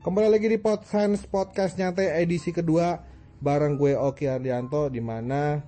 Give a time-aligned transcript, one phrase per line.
[0.00, 2.96] Kembali lagi di Podfans Podcast Nyantai edisi kedua
[3.36, 5.60] bareng gue Oki Ardianto di mana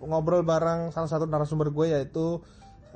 [0.00, 2.40] ngobrol bareng salah satu narasumber gue yaitu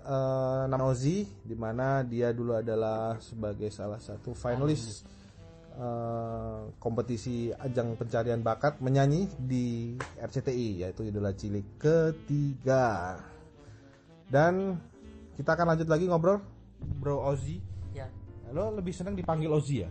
[0.08, 5.04] uh, nama Ozi di mana dia dulu adalah sebagai salah satu finalis
[5.76, 13.20] uh, kompetisi ajang pencarian bakat menyanyi di RCTI yaitu Idola Cilik ketiga.
[14.32, 14.80] Dan
[15.36, 16.40] kita akan lanjut lagi ngobrol
[16.80, 17.71] Bro Ozi.
[18.52, 19.90] Ya, Lo lebih senang dipanggil Ozi ya?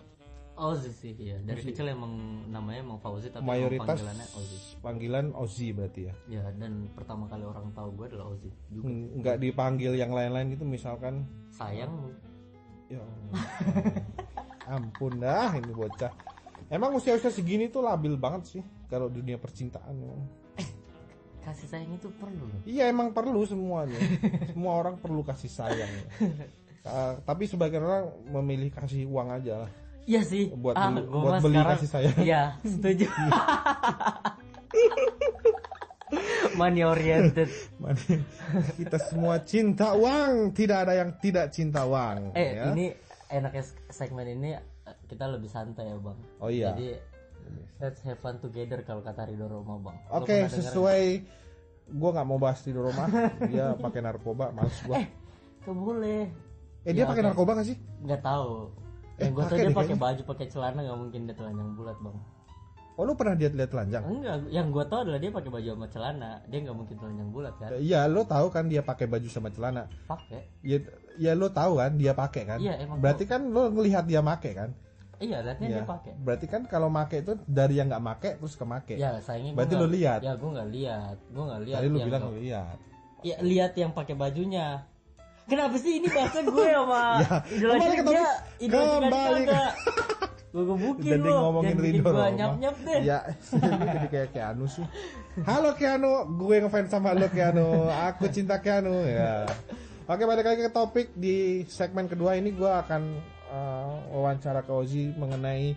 [0.54, 1.42] Ozi sih ya.
[1.42, 2.14] Dari kecil emang
[2.46, 4.58] namanya emang Fauzi tapi Mayoritas panggilannya Ozi.
[4.78, 6.14] panggilan Ozi berarti ya.
[6.30, 8.86] Ya, dan pertama kali orang tahu gue adalah Ozi juga.
[8.86, 12.14] Hmm, Nggak dipanggil yang lain-lain gitu misalkan Sayang
[12.86, 13.34] ya Allah.
[14.70, 16.14] ampun dah ini bocah.
[16.70, 19.98] Emang usia-usia segini tuh labil banget sih kalau dunia percintaan.
[19.98, 20.22] emang.
[21.42, 22.46] kasih sayang itu perlu.
[22.70, 23.98] Iya emang perlu semuanya.
[24.54, 25.90] Semua orang perlu kasih sayang.
[26.82, 29.72] Uh, tapi sebagian orang memilih kasih uang aja lah.
[30.10, 30.50] Iya sih.
[30.50, 32.18] Buat ah, beli- gua buat beli sekarang- kasih sayang.
[32.18, 33.06] Iya, setuju.
[36.60, 37.48] Money oriented.
[37.80, 38.20] Mari,
[38.76, 42.36] Kita semua cinta uang, tidak ada yang tidak cinta uang.
[42.36, 42.74] Eh, ya.
[42.74, 42.92] ini
[43.32, 44.58] enaknya segmen ini
[45.08, 46.20] kita lebih santai ya, Bang.
[46.44, 46.76] Oh iya.
[46.76, 46.98] Jadi
[47.80, 49.98] let's have fun together kalau kata Ridho Roma, Bang.
[50.12, 51.04] Oke, denger sesuai
[51.96, 53.08] gua nggak mau bahas di rumah.
[53.48, 55.00] Dia pakai narkoba, males gua.
[55.00, 55.08] Eh,
[55.64, 56.51] boleh.
[56.82, 57.30] Eh, dia ya, pakai oke.
[57.30, 57.78] narkoba gak sih?
[58.02, 58.74] nggak tahu
[59.16, 61.98] Eh, yang gue tau pakai dia pakai baju pakai celana nggak mungkin dia telanjang bulat
[62.00, 62.18] bang
[63.00, 64.04] Oh, lu pernah lihat lihat telanjang?
[64.04, 67.54] enggak yang gue tau adalah dia pakai baju sama celana dia nggak mungkin telanjang bulat
[67.56, 69.86] kan Iya, lo tahu kan dia pakai baju sama celana.
[70.06, 70.78] pakai Ya,
[71.16, 72.58] ya lo tahu kan dia pakai kan?
[72.58, 74.74] Iya, emang Berarti kan lo ngelihat dia make kan?
[75.18, 75.78] iya liatnya Iya.
[75.78, 78.96] dia pakai Berarti kan kalau make itu dari yang nggak make terus ke make.
[78.96, 80.20] ya sayangnya gua Berarti nggak- lu lihat?
[80.20, 82.78] ya gue nggak lihat gue nggak lihat Tadi lu yang bilang lo lihat.
[83.22, 84.82] ya lihat yang pakai bajunya
[85.46, 88.26] kenapa sih ini bahasa gue sama Ya, idola kembali ke topik.
[88.62, 89.42] Kembali
[90.52, 92.28] gue gebukin Jadi ngomongin Ridho Roma.
[92.30, 93.20] nyap nyap deh Ya,
[93.96, 94.84] jadi kayak Keanu sih.
[95.48, 97.88] Halo Keanu, gue ngefans sama lo Keanu.
[98.12, 99.48] Aku cinta Keanu ya.
[100.04, 103.02] Oke, balik lagi ke topik di segmen kedua ini gue akan
[103.48, 105.72] uh, wawancara ke Ozi mengenai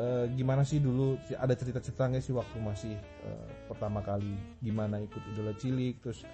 [0.00, 5.20] uh, gimana sih dulu ada cerita-cerita nggak sih waktu masih uh, pertama kali gimana ikut
[5.28, 6.24] idola cilik terus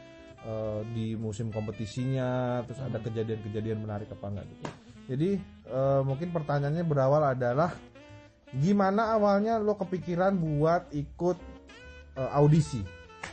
[0.47, 4.65] uh, di musim kompetisinya terus ada kejadian-kejadian menarik apa enggak gitu.
[5.11, 5.31] Jadi
[5.69, 7.75] uh, mungkin pertanyaannya berawal adalah
[8.55, 11.39] gimana awalnya lo kepikiran buat ikut
[12.19, 12.83] uh, audisi?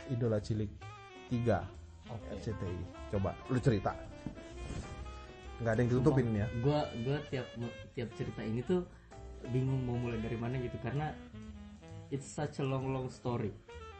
[0.08, 0.70] Idola cilik
[1.28, 2.26] 3 Oke.
[2.40, 2.80] RCTI
[3.12, 3.92] coba lu cerita.
[5.60, 6.46] Nggak ada yang ditutupin ya?
[6.64, 7.46] Gue gue tiap
[7.92, 8.88] tiap cerita ini tuh
[9.52, 11.12] bingung mau mulai dari mana gitu karena
[12.08, 13.52] it's such a long long story.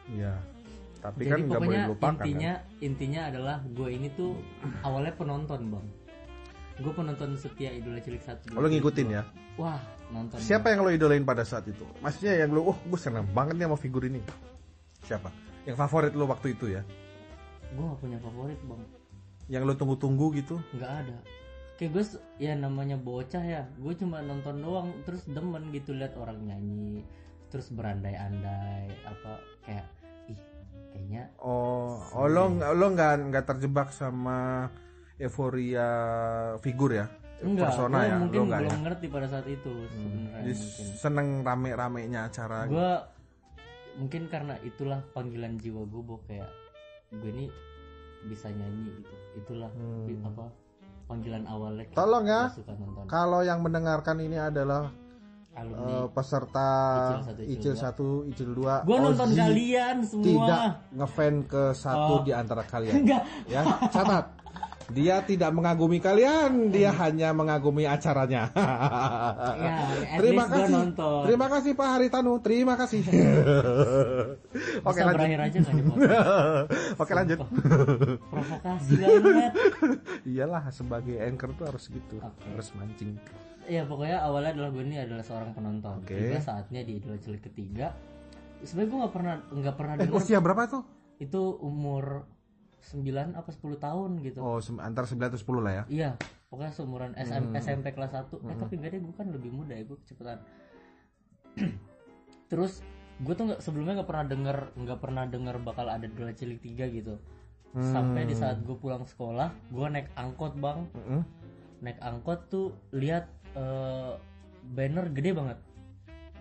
[0.09, 0.58] Iya
[0.99, 2.83] tapi jadi kan nggak boleh pokoknya dilupakan intinya kan?
[2.83, 4.31] intinya adalah gue ini tuh
[4.83, 5.87] awalnya penonton bang.
[6.79, 9.23] Gue penonton setia idola cilik satu Oh, lo ngikutin ya?
[9.59, 9.79] Wah
[10.11, 11.83] nonton siapa yang lo idolain pada saat itu?
[12.03, 14.19] Maksudnya yang lo oh gue seneng banget nih sama figur ini.
[15.03, 15.31] Siapa?
[15.67, 16.83] Yang favorit lo waktu itu ya?
[17.75, 18.81] Gue gak punya favorit bang.
[19.49, 20.55] Yang lo tunggu-tunggu gitu?
[20.75, 21.17] Nggak ada.
[21.79, 22.03] Kayak gue
[22.43, 27.07] ya namanya bocah ya gue cuma nonton doang terus demen gitu lihat orang nyanyi
[27.49, 29.31] terus berandai-andai apa
[29.63, 29.87] kayak
[30.89, 34.67] kayaknya oh oh lo nggak- lo nggak nggak terjebak sama
[35.17, 35.87] euforia
[36.57, 37.05] figur ya
[37.39, 40.85] enggak persona ya mungkin lo nggak belum ya ngerti pada saat itu sebenarnya Jadi mungkin
[40.95, 42.73] seneng rame-ramenya acara gitu.
[42.73, 42.91] gue
[43.95, 46.47] mungkin karena itulah panggilan jiwa gue Bo, kayak
[47.11, 47.45] gue ini
[48.25, 50.23] bisa nyanyi gitu itulah Hmm.
[50.25, 50.45] apa
[51.05, 52.53] panggilan awalnya Tolong ya.
[53.07, 54.93] Kalau yang mendengarkan ini adalah
[55.57, 56.69] alumni eh, peserta
[57.41, 60.61] Icil satu, Icil Icil 1, Icil 2 gue nonton kalian semua tidak
[60.95, 62.23] ngefan ke satu Oh.
[62.23, 62.93] di antara kalian.
[63.03, 63.61] enggak ya,
[63.91, 64.25] catat.
[64.89, 68.49] Dia tidak mengagumi kalian, dia hanya mengagumi acaranya.
[69.61, 70.73] ya Terima kasih.
[70.73, 73.05] nonton Terima kasih Pak Haritanu, terima kasih.
[74.89, 75.21] Oke lanjut.
[75.21, 75.59] berakhir aja?
[76.97, 77.37] Oke lanjut.
[78.33, 79.53] provokasi banget
[80.25, 82.49] Iyalah sebagai anchor tuh harus gitu, Oke.
[82.49, 83.13] harus mancing.
[83.69, 86.11] Ya pokoknya awalnya adalah gue ini adalah seorang penonton Oke.
[86.11, 87.93] tiba saatnya di idola cilik ketiga
[88.59, 90.83] sebenarnya gue nggak pernah nggak pernah Eh, dengar usia berapa tuh?
[91.17, 92.25] itu umur
[92.81, 95.83] 9 apa 10 tahun gitu Oh, antara 9 atau 10 lah ya.
[95.85, 96.09] Iya,
[96.47, 97.55] pokoknya seumuran SM, Hmm.
[97.55, 100.39] SMP kelas 1 Eh tapi enggak deh, gue kan lebih muda ya, gue kecepatan
[102.47, 102.81] Terus
[103.19, 106.87] gue tuh nggak sebelumnya nggak pernah denger nggak pernah denger bakal ada Idola Cilik 3
[106.89, 107.15] gitu
[107.69, 111.21] Sampai di saat gue pulang sekolah, gue naik angkot bang Mm-mm.
[111.79, 114.13] Naik angkot tuh lihat eh,
[114.69, 115.57] banner gede banget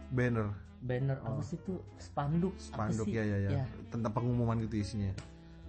[0.08, 0.48] Banner,
[0.80, 1.84] Banner apa sih tuh?
[2.00, 3.50] Spanduk, spanduk ya ya ya.
[3.60, 3.64] Ya.
[3.92, 5.12] Tentang pengumuman gitu isinya.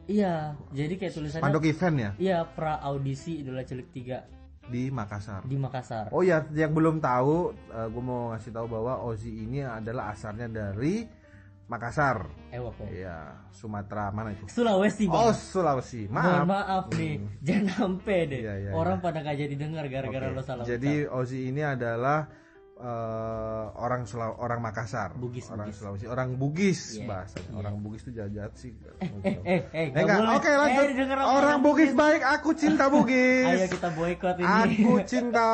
[0.07, 2.11] Iya, jadi kayak tulisannya Spanduk event ya?
[2.15, 5.41] Iya, pra audisi Idola Cilik 3 di Makassar.
[5.43, 10.13] di Makassar Oh ya, yang belum tahu, gue mau ngasih tahu bahwa Ozi ini adalah
[10.13, 11.03] asalnya dari
[11.69, 12.25] Makassar.
[12.49, 13.17] ewok ya Iya,
[13.49, 14.49] Sumatera mana itu?
[14.49, 16.01] Sulawesi Oh, bang Sulawesi.
[16.05, 16.45] Mohon Maaf.
[16.47, 20.41] maaf nih jangan sampai deh Iya, iya, orang pada nggak jadi dengar gara-gara Oke, lo
[20.41, 22.25] salah Jadi Ozi ini adalah
[22.75, 25.77] eh, orang Sula- orang Makassar, Bugis, orang Bugis.
[25.77, 27.51] Sulawesi, orang Bugis Iya, bahasanya.
[27.53, 28.71] Orang Bugis itu jahat sih.
[29.27, 30.85] eh eh eh Eh, boleh Oke, lanjut.
[30.85, 33.45] eh, denger orang Bugis baik, aku cinta Bugis.
[33.51, 34.47] ayo kita boykot ini
[34.79, 35.47] Aku cinta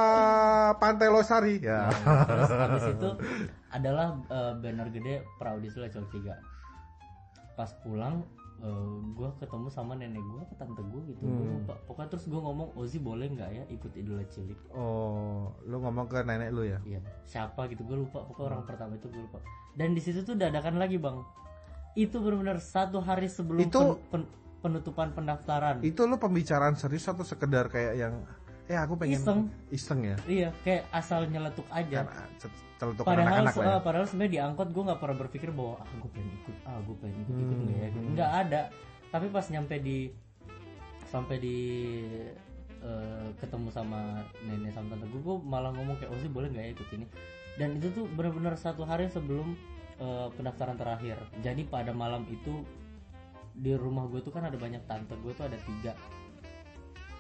[0.78, 1.60] Pantai Losari.
[1.60, 1.90] Ya.
[2.24, 3.10] terus habis itu
[3.76, 6.32] adalah eh, banner gede Praudis Lecol 3
[7.54, 8.24] pas pulang
[9.14, 11.60] gue ketemu sama nenek gue ke tante gue gitu Gua Hmm.
[11.60, 16.08] lupa pokoknya terus gue ngomong Ozi boleh nggak ya ikut idola cilik Oh, lu ngomong
[16.08, 16.80] ke nenek lu ya?
[16.82, 18.24] Iya, siapa gitu gue lupa.
[18.24, 19.44] Pokoknya orang pertama itu gue lupa.
[19.72, 21.20] Dan di situ tuh dadakan lagi bang.
[21.94, 24.32] Itu benar-benar satu hari sebelum Itu- pen- pen-
[24.62, 25.80] penutupan pendaftaran.
[25.80, 28.24] Itu lu pembicaraan serius atau sekedar kayak yang
[28.66, 29.40] eh aku pengen Iseng.
[29.70, 30.18] iseng ya?
[30.26, 32.02] Iya, kayak asal nyeletuk aja.
[32.02, 32.28] Kan
[32.76, 33.72] celetukan padahal anak-anak lah ya.
[33.72, 36.80] eh, padahal sebenarnya di angkot gue nggak pernah berpikir bahwa ah gue pengen ikut, ah
[36.82, 37.90] gue pengen ikut ikut Hmm, nggak ya?
[37.90, 38.08] hmm.
[38.12, 38.62] Nggak ada.
[39.08, 39.98] Tapi pas nyampe di
[41.06, 41.58] sampai di
[42.82, 44.02] eh, ketemu sama
[44.44, 47.06] nenek sama tante gue, gue malah ngomong kayak Ozi boleh nggak ya ikut ini?
[47.56, 49.56] Dan itu tuh benar-benar satu hari sebelum
[49.96, 51.16] eh, pendaftaran terakhir.
[51.40, 52.66] Jadi pada malam itu
[53.56, 55.94] di rumah gue tuh kan ada banyak tante gue tuh ada tiga.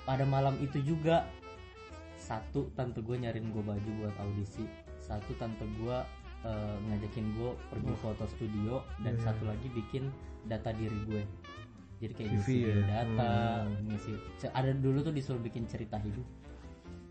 [0.06, 1.26] Pada malam itu juga
[2.16, 4.66] satu tante gue nyariin gue baju buat audisi,
[4.98, 5.98] satu tante gue
[6.46, 9.24] eh, ngajakin gue pergi foto studio dan Iya.
[9.26, 10.14] satu lagi bikin
[10.46, 11.24] data diri gue.
[11.98, 12.76] Jadi kayak CV ngisi ya?
[12.86, 13.34] data,
[13.66, 13.82] Hmm.
[13.88, 14.12] ngisi
[14.54, 16.22] ada dulu tuh disuruh bikin cerita hidup,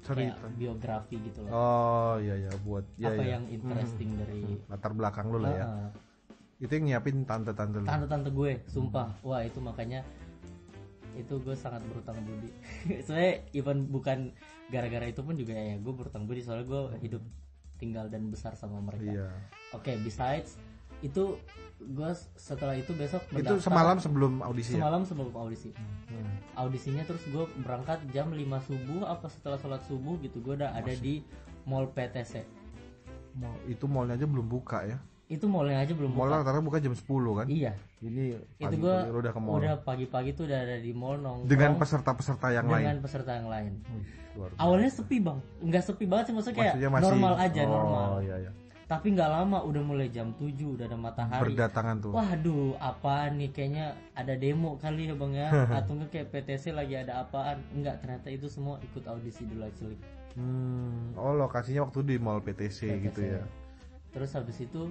[0.05, 0.47] kayak Cerita.
[0.55, 1.51] biografi gitu loh.
[1.51, 3.31] Oh iya ya buat ya, Apa ya.
[3.35, 5.67] yang interesting dari latar belakang lu lah ya.
[5.67, 5.89] Heeh.
[6.63, 7.87] Itu yang nyiapin tante-tante lu.
[7.87, 10.07] tante-tante gue sumpah wah itu makanya
[11.17, 12.51] itu gue sangat berutang budi
[13.05, 14.31] soalnya even bukan
[14.67, 17.23] gara-gara itu pun juga ya gue berutang budi soalnya gue hidup
[17.75, 19.29] tinggal dan besar sama mereka Iya.
[19.73, 20.57] oke besides
[21.01, 21.37] itu
[21.77, 24.81] gue setelah itu besok Itu mendaftar- semalam sebelum audisi ya.
[24.81, 25.71] semalam sebelum audisi
[26.07, 26.31] Hmm.
[26.57, 30.93] audisinya terus gue berangkat jam 5 subuh apa setelah sholat subuh gitu gue udah ada
[30.93, 31.21] di
[31.65, 32.47] mall PTC
[33.35, 34.99] Mall- itu mallnya aja belum buka ya.
[35.35, 37.03] Itu mallnya aja belum Mall buka rata-rata buka jam 10
[37.35, 37.47] kan.
[37.47, 38.25] iya Ini
[38.57, 39.59] itu pagi gue lu udah ke mall.
[39.59, 42.85] udah pagi-pagi tuh udah ada di mall nongkrong Dengan peserta-peserta yang lain.
[42.87, 43.73] dengan peserta yang lain.
[43.91, 44.51] Wih.
[44.57, 48.11] Awalnya sepi bang, nggak sepi banget sih maksudnya kayak Maksudnya masih normal aja oh, normal.
[48.21, 48.53] iya iya.
[48.85, 51.57] Tapi nggak lama udah mulai jam 7 udah ada matahari.
[51.57, 52.13] Berdatangan tuh.
[52.13, 55.49] Waduh, apaan nih kayaknya ada demo kali ya bang ya
[55.81, 57.65] atau enggak kayak PTC lagi ada apaan?
[57.73, 60.01] Enggak, ternyata itu semua ikut audisi dulu cilik.
[60.37, 63.39] Hmm, oh lokasinya waktu di mall PTC, gitu PTC.
[63.39, 63.43] ya.
[64.11, 64.91] Terus habis itu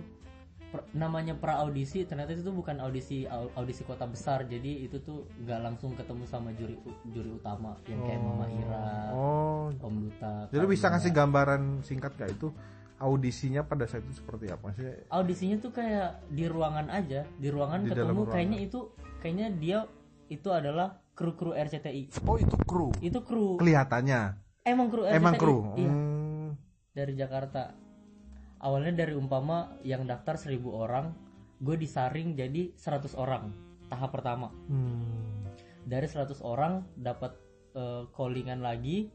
[0.73, 5.29] per- namanya pra audisi ternyata itu bukan audisi au- audisi kota besar jadi itu tuh
[5.37, 6.73] nggak langsung ketemu sama juri
[7.05, 10.49] juri utama yang kayak Mama Ira, Oh, Om Duta.
[10.49, 12.49] jadi bisa ngasih gambaran singkat gak itu
[12.95, 17.83] audisinya pada saat itu seperti apa Maksudnya audisinya tuh kayak di ruangan aja di ruangan
[17.83, 18.33] Di ketemu ruangan.
[18.33, 18.79] kayaknya itu
[19.19, 19.79] kayaknya dia
[20.27, 22.89] itu adalah kru kru RCTI Oh itu kru.
[22.99, 24.41] itu kru Kelihatannya.
[24.63, 25.57] emang kru RCTI Emang kru.
[25.75, 26.49] iya, Hmm.
[26.91, 27.75] dari Jakarta
[28.63, 31.11] awalnya dari umpama yang daftar 1000 orang
[31.59, 33.51] gue disaring jadi 100 orang
[33.85, 35.43] tahap pertama Hmm.
[35.83, 37.35] dari 100 orang dapat
[37.73, 39.11] eh, callingan lagi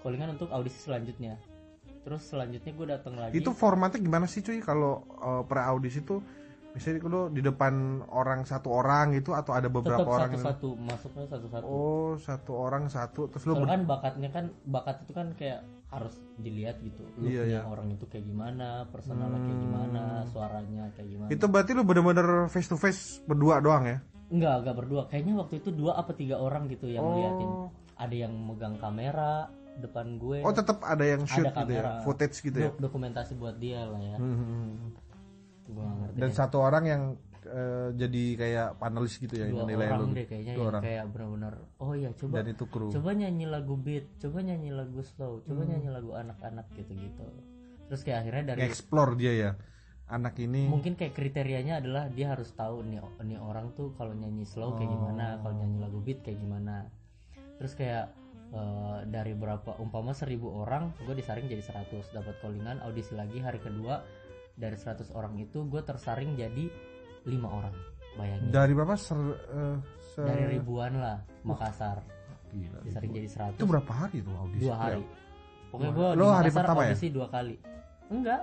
[0.00, 1.38] callingan untuk audisi selanjutnya
[2.00, 6.16] terus selanjutnya gue datang lagi Itu formatnya gimana sih cuy kalau uh, pre audisi itu
[6.70, 7.74] misalnya lu di depan
[8.08, 10.40] orang satu orang gitu atau ada beberapa tetap orang gitu?
[10.40, 15.12] satu-satu masuknya satu-satu Oh, satu orang satu terus Soalnya ber- kan bakatnya kan bakat itu
[15.12, 17.60] kan kayak harus dilihat gitu Iya, looknya iya.
[17.64, 19.64] orang itu kayak gimana personalnya kayak Hmm.
[19.64, 23.98] gimana suaranya kayak gimana itu berarti lu bener-bener face to face berdua doang ya?
[24.28, 27.10] enggak enggak berdua kayaknya waktu itu dua apa tiga orang gitu yang Oh.
[27.10, 27.50] ngeliatin
[27.96, 31.92] ada yang megang kamera depan gue Oh, tetap ada yang shoot ada gitu ya, kamera
[32.00, 32.70] footage gitu ya.
[32.70, 34.94] Dok- dokumentasi buat dia lah ya Hmm.
[35.64, 36.36] gue gak ngerti Dan deh.
[36.36, 37.02] satu orang yang
[37.42, 40.12] eh, jadi kayak panelis gitu ya dua nilai orang lu.
[40.12, 40.82] deh kayaknya Dua yang orang.
[40.82, 42.86] kayak benar-benar oh ya coba Dan itu kru.
[42.90, 45.70] coba nyanyi lagu beat coba nyanyi lagu slow coba Hmm.
[45.70, 47.24] nyanyi lagu anak-anak gitu-gitu
[47.86, 49.50] terus kayak akhirnya dari Explore dia ya.
[50.06, 54.42] Anak ini mungkin kayak kriterianya adalah dia harus tahu nih nih orang tuh kalau nyanyi
[54.42, 54.94] slow kayak Oh.
[54.96, 56.90] gimana kalau nyanyi lagu beat kayak gimana
[57.56, 58.10] terus kayak
[58.50, 63.58] eh, dari berapa umpama 1000 orang gue disaring jadi 100 dapat callingan audisi lagi hari
[63.58, 64.02] kedua
[64.52, 66.66] dari 100 orang itu gue tersaring jadi
[67.26, 67.74] lima orang
[68.16, 68.48] bayangin.
[68.50, 68.94] Dari berapa?
[68.96, 69.76] Ser, eh,
[70.12, 72.00] se- dari ribuan lah Makassar.
[72.50, 74.66] Gila, disaring jadi 100 Itu berapa hari tuh audisi?
[74.66, 75.02] dua hari.
[75.70, 76.88] Pokoknya gue Lo di hari Makassar pertama ya?
[76.90, 77.54] audisi dua kali.
[78.10, 78.40] Enggak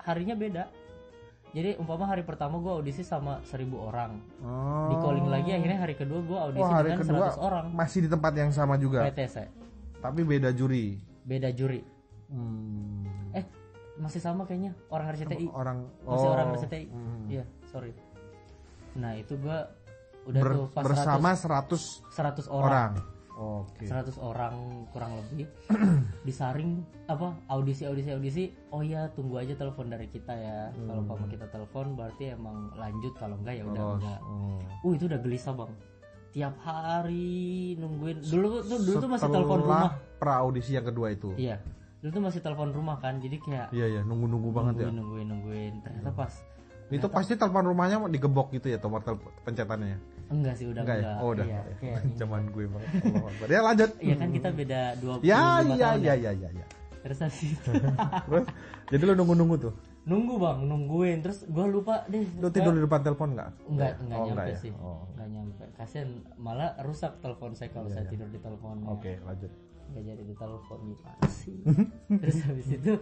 [0.00, 0.64] harinya beda.
[1.50, 4.22] Jadi umpama hari pertama gue audisi sama 1000 orang.
[4.38, 4.86] Oh.
[4.86, 7.66] di calling lagi akhirnya hari kedua gue audisi Wah, hari dengan kedua 100 orang.
[7.74, 9.36] masih di tempat yang sama juga, PTC
[10.00, 10.94] tapi beda juri.
[11.26, 11.82] beda juri.
[12.30, 13.02] Hmm.
[13.34, 13.42] eh
[13.98, 17.22] masih sama kayaknya orang RCTI Orang masih oh, orang RCTI hmm.
[17.26, 17.90] iya sorry
[19.00, 19.66] nah itu gua
[20.22, 22.92] udah Ber- tuh pas bersama 100 100, 100 orang.
[22.92, 22.92] orang.
[23.40, 23.88] Oke.
[23.88, 24.54] 100 orang
[24.92, 25.48] kurang lebih.
[26.28, 26.70] Disaring
[27.06, 28.44] apa audisi audisi audisi.
[28.68, 30.68] Oh ya tunggu aja telepon dari kita ya.
[30.76, 31.08] Kalau Hmm.
[31.08, 33.16] pama kita telepon berarti emang lanjut.
[33.16, 34.20] Kalau enggak ya udah enggak.
[34.22, 34.60] Oh.
[34.60, 35.72] uh itu udah gelisah bang.
[36.30, 37.32] Tiap hari
[37.74, 38.20] nungguin.
[38.22, 39.96] Dulu tuh dulu tuh masih telepon rumah.
[40.14, 41.32] pra audisi yang kedua itu.
[41.34, 41.56] iya.
[41.98, 43.16] Dulu tuh masih telepon rumah kan.
[43.18, 44.00] Jadi kayak Iya iya.
[44.04, 44.92] Nunggu-nunggu banget ya.
[44.92, 45.72] nungguin nungguin nungguin.
[45.80, 46.32] Ternyata pas
[46.90, 49.02] Itu pasti telepon rumahnya digebok gitu ya telepon
[49.40, 49.98] pencetannya.
[50.26, 51.22] enggak sih udah Enggak enggak, ya?
[51.22, 51.46] Oh udah.
[51.46, 51.60] iya,
[52.20, 52.88] Zaman gue banget.
[53.04, 53.46] Allah Akbar.
[53.48, 53.90] Ya lanjut.
[53.96, 55.90] Iya kan kita beda 25 Ya tahun iya ya.
[55.96, 56.66] iya iya iya ya.
[57.00, 58.44] Terus habis itu Terus
[58.88, 59.74] jadi lu nunggu-nunggu tuh.
[60.00, 63.52] nunggu bang nungguin terus gua lupa deh Lu tidur di depan telepon enggak?
[63.64, 64.58] enggak enggak Oh, nyampe enggak ya?
[64.58, 65.04] sih Oh.
[65.10, 69.52] enggak nyampe kasian malah rusak telepon saya kalau saya tidur di teleponnya Oke, lanjut.
[69.86, 71.56] nggak jadi di telepon gimana sih
[72.16, 72.92] terus habis itu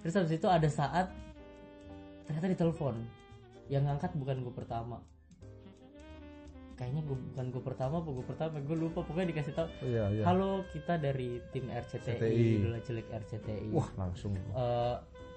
[0.00, 1.06] terus habis itu ada saat
[2.26, 2.94] ternyata ditelepon
[3.66, 4.98] yang ngangkat bukan gue pertama
[6.76, 10.22] kayaknya gue bukan gue pertama apa gue pertama gue lupa pokoknya dikasih tahu Iya iya.
[10.28, 12.82] halo kita dari tim RCTI RCTI.
[12.84, 14.36] cilik RCTI Wah, langsung.
[14.36, 14.96] eh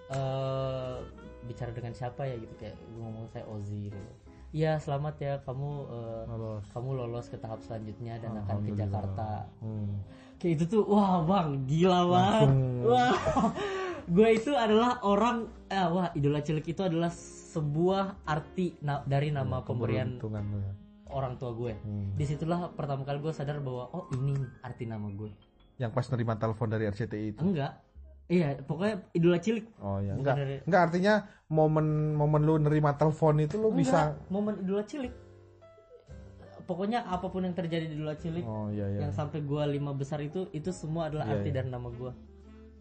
[0.10, 0.96] eh,
[1.42, 3.96] bicara dengan siapa ya gitu kayak gue ngomong saya Ozi gitu.
[4.50, 6.66] Iya selamat ya kamu eh, Lolos.
[6.74, 8.74] kamu lolos ke tahap selanjutnya dan akan ke.
[8.76, 9.48] Jakarta.
[9.62, 10.02] Hmm.
[10.36, 12.50] Kayak itu tuh wah bang gila banget.
[12.50, 12.84] Langsung.
[12.84, 13.16] Wah
[14.10, 15.38] gue itu adalah orang
[15.68, 17.14] eh, wah idola cilik itu adalah
[17.48, 20.72] sebuah arti na- dari nama pemberian Keberuntungan lu ya.
[21.10, 21.74] orang tua gue.
[21.80, 22.14] Hmm.
[22.14, 25.30] Di situlah pertama kali gue sadar bahwa oh ini arti nama gue.
[25.78, 27.42] Yang pas nerima telepon dari RCTI itu.
[27.44, 27.82] Enggak.
[28.26, 29.66] Iya pokoknya idola cilik.
[29.80, 30.36] Oh iya, Bukan enggak.
[30.36, 31.14] dari- Enggak artinya
[31.48, 35.14] momen momen lu nerima telepon itu lu bisa Enggak, momen idola cilik
[36.62, 39.00] pokoknya apa pun yang terjadi di idola cilik Oh iya iya.
[39.02, 41.56] yang sampai gua lima besar itu itu semua adalah Iya, arti iya.
[41.56, 42.14] dari nama gua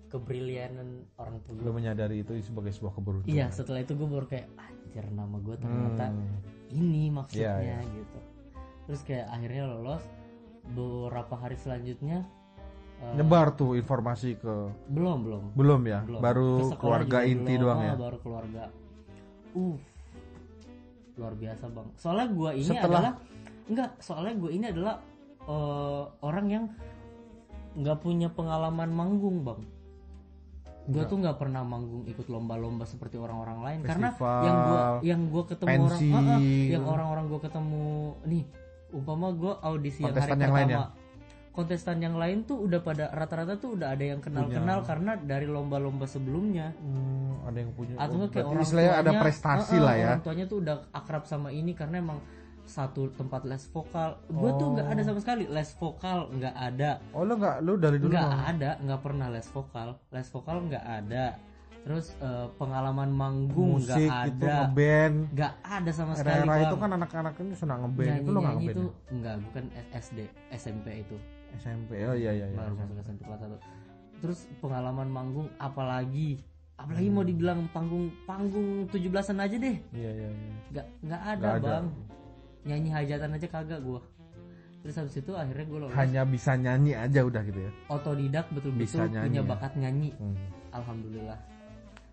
[0.09, 3.29] kebrilianan orang tua Lu menyadari itu sebagai sebuah keberuntungan.
[3.29, 6.41] iya setelah itu gua baru kayak anjir nama gua ternyata Hmm.
[6.71, 8.19] ini maksudnya Iya, gitu
[8.85, 10.05] terus kayak akhirnya lolos
[10.67, 12.25] beberapa hari selanjutnya
[12.99, 14.55] eh, Nyebar tuh informasi ke
[14.89, 16.19] belum belum belum ya, belum.
[16.19, 17.63] baru keluarga inti belum.
[17.63, 17.95] doang Ah, ya.
[17.95, 18.63] baru keluarga
[19.55, 19.77] uh
[21.15, 23.13] luar biasa bang soalnya gua ini Setelah- adalah
[23.67, 24.97] enggak soalnya gua ini adalah
[25.43, 26.65] eh, orang yang
[27.75, 29.61] nggak punya pengalaman manggung bang
[30.89, 35.21] gua tuh nggak pernah manggung ikut lomba-lomba seperti orang-orang lain karena Festival, yang gua yang
[35.29, 36.09] gua ketemu pensi.
[36.09, 36.41] orang ah, ah,
[36.73, 37.87] yang orang-orang gua ketemu
[38.25, 38.45] nih
[38.89, 41.07] umpama gua audisi yang hari Kontestan yang pertama lain ya?
[41.59, 46.07] kontestan yang lain tuh udah pada rata-rata tuh udah ada yang kenal-kenal karena dari lomba-lomba
[46.07, 47.99] sebelumnya Hmm, ada yang punya.
[47.99, 50.07] atau oh, kayak orang tuanya ada prestasi Heeh, lah ya.
[50.15, 52.23] orang tuanya tuh udah akrab sama ini karena emang
[52.69, 57.25] satu tempat les vokal gue tuh nggak ada sama sekali les vokal nggak ada Oh
[57.25, 58.51] lu nggak lu dari dulu nggak nggak?
[58.53, 61.25] ada nggak pernah les vokal les vokal nggak ada
[61.79, 65.17] terus eh, pengalaman manggung nggak ada ngeband.
[65.33, 66.83] nggak ada sama sekali Era-era itu Bang.
[66.85, 68.77] kan anak-anak ini senang ngeband itu lu nggak ngeband.
[68.77, 69.13] itu ya?
[69.15, 69.65] enggak bukan
[69.97, 70.19] SD
[70.53, 71.17] SMP itu
[71.57, 71.91] SMP.
[72.05, 72.59] Oh iya iya iya.
[72.61, 76.43] baru masuk SMP kelas 1 terus pengalaman manggung apalagi
[76.77, 80.53] apalagi mau dibilang panggung panggung 17-an aja deh Iya iya iya.
[80.71, 81.77] nggak nggak ada, Nggak ada.
[82.63, 84.01] Nyanyi hajatan aja kagak gua.
[84.79, 85.93] Terus habis itu akhirnya gue lolos.
[85.93, 87.71] Hanya bisa nyanyi aja udah gitu ya.
[87.89, 89.49] otodidak Bisa betul-betul nyanyi punya ya?
[89.49, 90.11] bakat nyanyi.
[90.15, 90.39] Hmm.
[90.71, 91.39] alhamdulillah.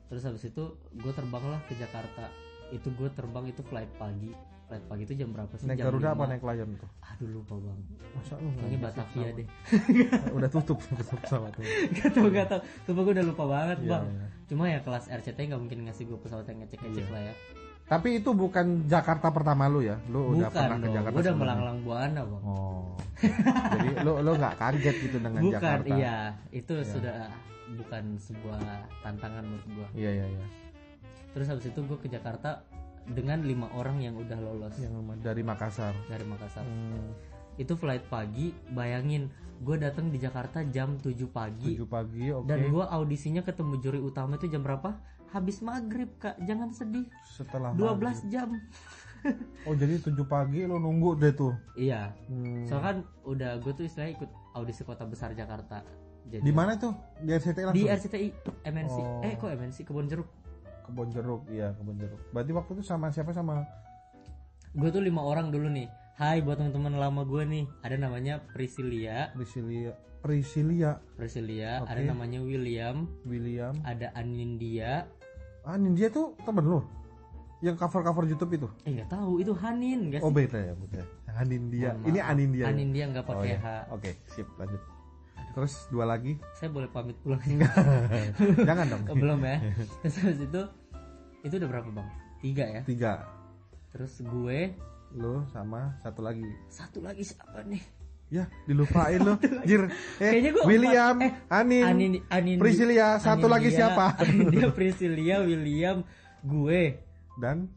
[0.05, 2.25] Terus habis itu gue terbanglah ke Jakarta.
[2.69, 4.33] Itu gue terbang itu flight pagi.
[4.65, 5.69] Flight pagi itu jam berapa sih?
[5.69, 6.31] Naik jam Garuda apa 5.
[6.33, 6.89] naik Lion tuh?
[7.05, 7.79] aduh lupa bang
[8.11, 9.47] Masa lu kayaknya bisa Batavia deh.
[10.33, 11.61] Udah tutup tutup sama tuh.
[11.93, 14.05] gak tau gak tau Sumpah gue udah lupa banget Iya, bang.
[14.09, 14.25] iya.
[14.45, 17.33] Cuma ya kelas RCT nggak mungkin ngasih gue pesawat yang ngecek-ngecek lah ya
[17.85, 20.01] Tapi itu bukan Jakarta pertama lu ya?
[20.09, 22.83] Lu udah Bukan pernah ke dong, Jakarta gue udah melanglang buana bang Oh.
[23.71, 25.93] Jadi lu lu nggak kaget gitu dengan Bukan, Jakarta?
[25.93, 26.17] iya
[26.49, 27.29] Itu sudah
[27.71, 28.59] bukan sebuah
[29.01, 30.45] tantangan menurut gue Iya iya iya.
[31.31, 32.65] Terus habis itu gue ke Jakarta
[33.05, 35.93] dengan lima orang yang udah lolos Yang dari Makassar.
[36.05, 37.13] dari Makassar Hmm,
[37.55, 42.43] Itu flight pagi, bayangin gue datang di Jakarta jam 7 pagi 7 pagi oke.
[42.43, 44.91] Dan gue audisinya ketemu juri utama itu jam berapa?
[45.35, 48.31] Habis maghrib kak, jangan sedih Setelah 12 maghrib.
[48.31, 48.49] jam
[49.67, 51.51] Oh jadi 7 pagi lu nunggu deh tuh.
[51.75, 52.63] Iya Hmm.
[52.69, 55.81] Soalnya kan udah gue tuh istilahnya ikut audisi kota besar Jakarta.
[56.25, 56.93] Jadi Di mana tuh?
[57.21, 57.77] Di RCTI langsung?
[57.77, 58.27] Di RCTI
[58.65, 58.97] MNC.
[58.97, 59.25] Oh.
[59.25, 60.29] Eh kok MNC Kebon Jeruk.
[60.85, 62.21] Kebon Jeruk, iya Kebon Jeruk.
[62.29, 63.65] Berarti waktu itu sama siapa sama?
[64.71, 65.89] Gue tuh lima orang dulu nih.
[66.15, 67.65] Hai buat teman-teman lama gue nih.
[67.83, 69.91] Ada namanya Priscilia, Priscilia,
[70.25, 71.91] Priscilia, Priscilia, Oke.
[71.91, 73.75] ada namanya William, William.
[73.85, 75.05] ada Anindia.
[75.65, 76.79] Ah, Ninja tuh temen lu?
[77.59, 78.67] Yang cover-cover YouTube itu?
[78.85, 80.37] Eh nggak tahu itu Hanin gak Oh sih?
[80.37, 81.01] beda ya, beda.
[81.25, 81.89] Yang Anindia.
[81.91, 82.29] Mohon Ini maaf.
[82.29, 82.61] Anindia.
[82.61, 82.67] ya?
[82.69, 83.57] Anindia nggak Oh, pakai iya.
[83.57, 83.67] H.
[83.89, 84.81] Oke, sip lanjut.
[85.35, 86.33] Aduh Terus dua lagi.
[86.53, 87.41] saya boleh pamit pulang
[88.69, 89.03] Jangan dong.
[89.07, 89.57] Oh, belum ya
[89.99, 90.61] terus habis itu
[91.41, 92.07] itu udah berapa bang
[92.39, 93.13] tiga ya Tiga.
[93.89, 94.73] terus gue
[95.13, 96.43] Lu sama satu lagi.
[96.67, 97.79] satu lagi siapa nih
[98.35, 99.33] Ya, dilupain lu.
[99.63, 99.87] Jir.
[100.19, 101.15] Eh, Kayaknya gua William.
[101.23, 104.05] Eh, Anin, Anin, Anin Priscilia, satu lagi Anindia, siapa?
[104.21, 106.03] Anindia, Priscilia, William,
[106.43, 106.99] gue.
[107.39, 107.71] dan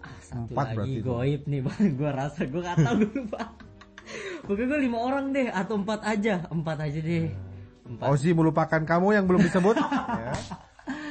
[0.00, 1.92] Ah, satu Empat lagi goib nih bang.
[1.92, 3.40] gue rasa gue gak tahu gue lupa.
[4.42, 7.28] Pokoknya gue lima orang deh atau empat aja, empat aja deh.
[7.84, 8.06] Empat.
[8.08, 9.76] Ozi melupakan kamu yang belum disebut.
[10.20, 10.32] ya.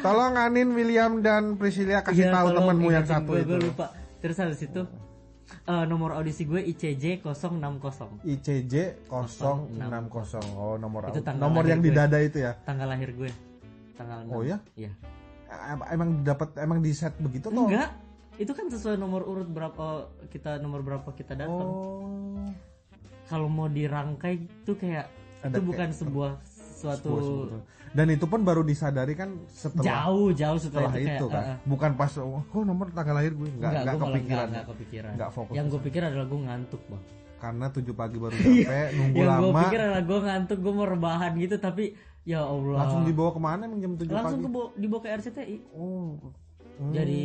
[0.02, 3.50] Tolong Anin, William dan Priscilia kasih Iya, tahu temenmu yang satu gue, itu.
[3.50, 3.86] Gue lupa.
[4.20, 4.82] Terus habis itu
[5.66, 8.26] eh, nomor audisi gue ICJ 060.
[8.26, 8.76] ICJ
[9.08, 9.78] 060.
[10.56, 12.54] Oh, nomor Itu tanggal nomor yang di dada itu ya.
[12.64, 13.30] Tanggal lahir gue.
[13.94, 14.34] Tanggal 6.
[14.34, 14.58] Oh, ya?
[14.74, 14.92] Iya.
[15.50, 17.66] Em- Emang dapat emang di set begitu toh?
[17.66, 17.94] Enggak.
[18.40, 21.68] Itu kan sesuai nomor urut berapa kita nomor berapa kita datang.
[21.68, 22.48] Oh.
[23.28, 25.06] Kalau mau dirangkai itu kayak
[25.44, 26.32] Ada itu bukan kayak- sebuah
[26.80, 31.26] suatu Sebuah- Dan itu pun baru disadari kan setelah jauh jauh setelah, setelah itu, itu
[31.26, 31.52] kayak, kan.
[31.52, 31.58] eh.
[31.66, 34.22] Bukan pas oh kok nomor tanggal lahir gue enggak enggak, gue malah kepikiran.
[34.22, 35.12] enggak, enggak kepikiran.
[35.14, 37.04] Nggak fokus Yang gue pikir adalah gue ngantuk bang.
[37.40, 39.62] Karena 7 pagi baru sampai nunggu Yang gue lama.
[39.64, 41.86] pikir adalah gue ngantuk, gue mau rebahan gitu tapi
[42.24, 42.78] ya Allah.
[42.78, 44.46] Langsung dibawa ke mana emang jam 7 langsung pagi?
[44.46, 45.56] ke dibawa ke RCTI.
[45.72, 46.14] Oh.
[46.78, 46.94] Hmm.
[46.94, 47.24] Jadi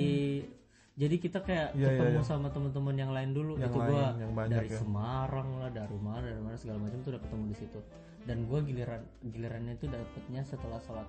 [0.94, 2.26] jadi kita kayak iya, ketemu iya.
[2.26, 3.78] sama teman-teman yang lain dulu Yang itu
[4.30, 4.78] banyak dari ya.
[4.78, 7.78] Semarang lah dari mana dari mana segala macam tuh udah ketemu di situ
[8.24, 11.08] dan gua giliran gilirannya itu dapetnya setelah sholat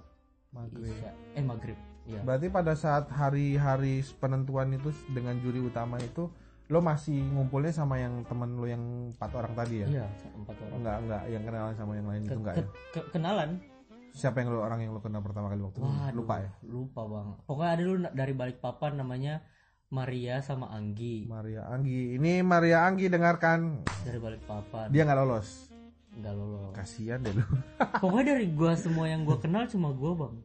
[0.49, 0.87] Maghrib.
[0.87, 6.31] isya eh maghrib ya Berarti pada saat hari-hari penentuan itu dengan juri utama itu
[6.65, 8.81] lo masih ngumpulnya sama yang temen lo yang
[9.13, 9.87] empat orang tadi ya?
[9.91, 12.67] iya empat orang Enggak enggak yang kenalan sama yang lain itu Ke- enggak ke- ya?
[12.91, 13.49] ke- kenalan
[14.15, 15.91] Siapa yang lo orang yang lo kenal pertama kali waktu itu?
[16.15, 16.49] Lupa ya?
[16.63, 19.33] lupa bang pokoknya ada dulu dari balik papan namanya
[19.87, 22.17] Maria sama Anggi Maria Anggi.
[22.17, 23.85] Ini Maria Anggi dengarkan.
[24.01, 25.69] dari balik papan Dia nggak lolos.
[26.15, 27.43] nggak lolos Kasihan deh lo.
[28.01, 30.35] pokoknya dari gua semua yang gua kenal cuma gua bang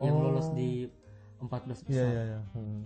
[0.00, 0.22] yang Oh.
[0.24, 0.90] lolos di
[1.38, 2.40] 14 besar Iya iya iya.
[2.52, 2.82] Hmm.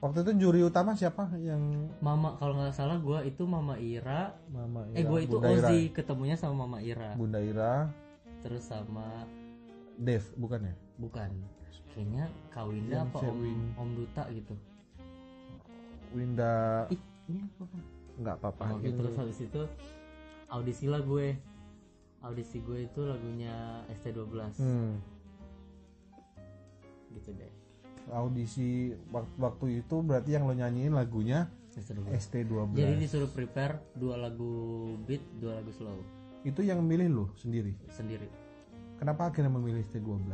[0.00, 4.32] Waktu itu juri utama siapa yang Mama kalau nggak salah gua itu Mama Ira.
[4.48, 5.68] Mama eh gua itu Bunda Ira.
[5.68, 7.12] Ozi ketemunya sama Mama Ira.
[7.14, 7.88] Bunda Ira,
[8.40, 9.24] Terus sama
[9.94, 10.74] Dev bukan ya?
[10.96, 11.30] bukan
[11.94, 13.56] kayaknya Kawinda Yang apa Om, cewek.
[13.74, 14.54] Om Duta gitu.
[16.12, 16.54] Winda
[16.88, 17.62] Ih, ini apa
[18.16, 18.62] nggak apa-apa.
[18.74, 19.62] Oke, terus habis itu
[20.46, 21.34] audisi lah gue.
[22.20, 23.54] Audisi gue itu lagunya
[23.92, 24.96] ST12 Hmm.
[27.12, 27.52] gitu deh.
[28.06, 32.06] Audisi wak- waktu itu berarti yang lo nyanyiin lagunya ST12.
[32.12, 32.74] ST12.
[32.74, 34.52] Jadi disuruh prepare dua lagu
[35.00, 35.98] beat, dua lagu slow
[36.42, 37.74] Itu yang milih lo sendiri.
[37.88, 38.28] sendiri.
[38.94, 40.30] Kenapa akhirnya memilih ST12?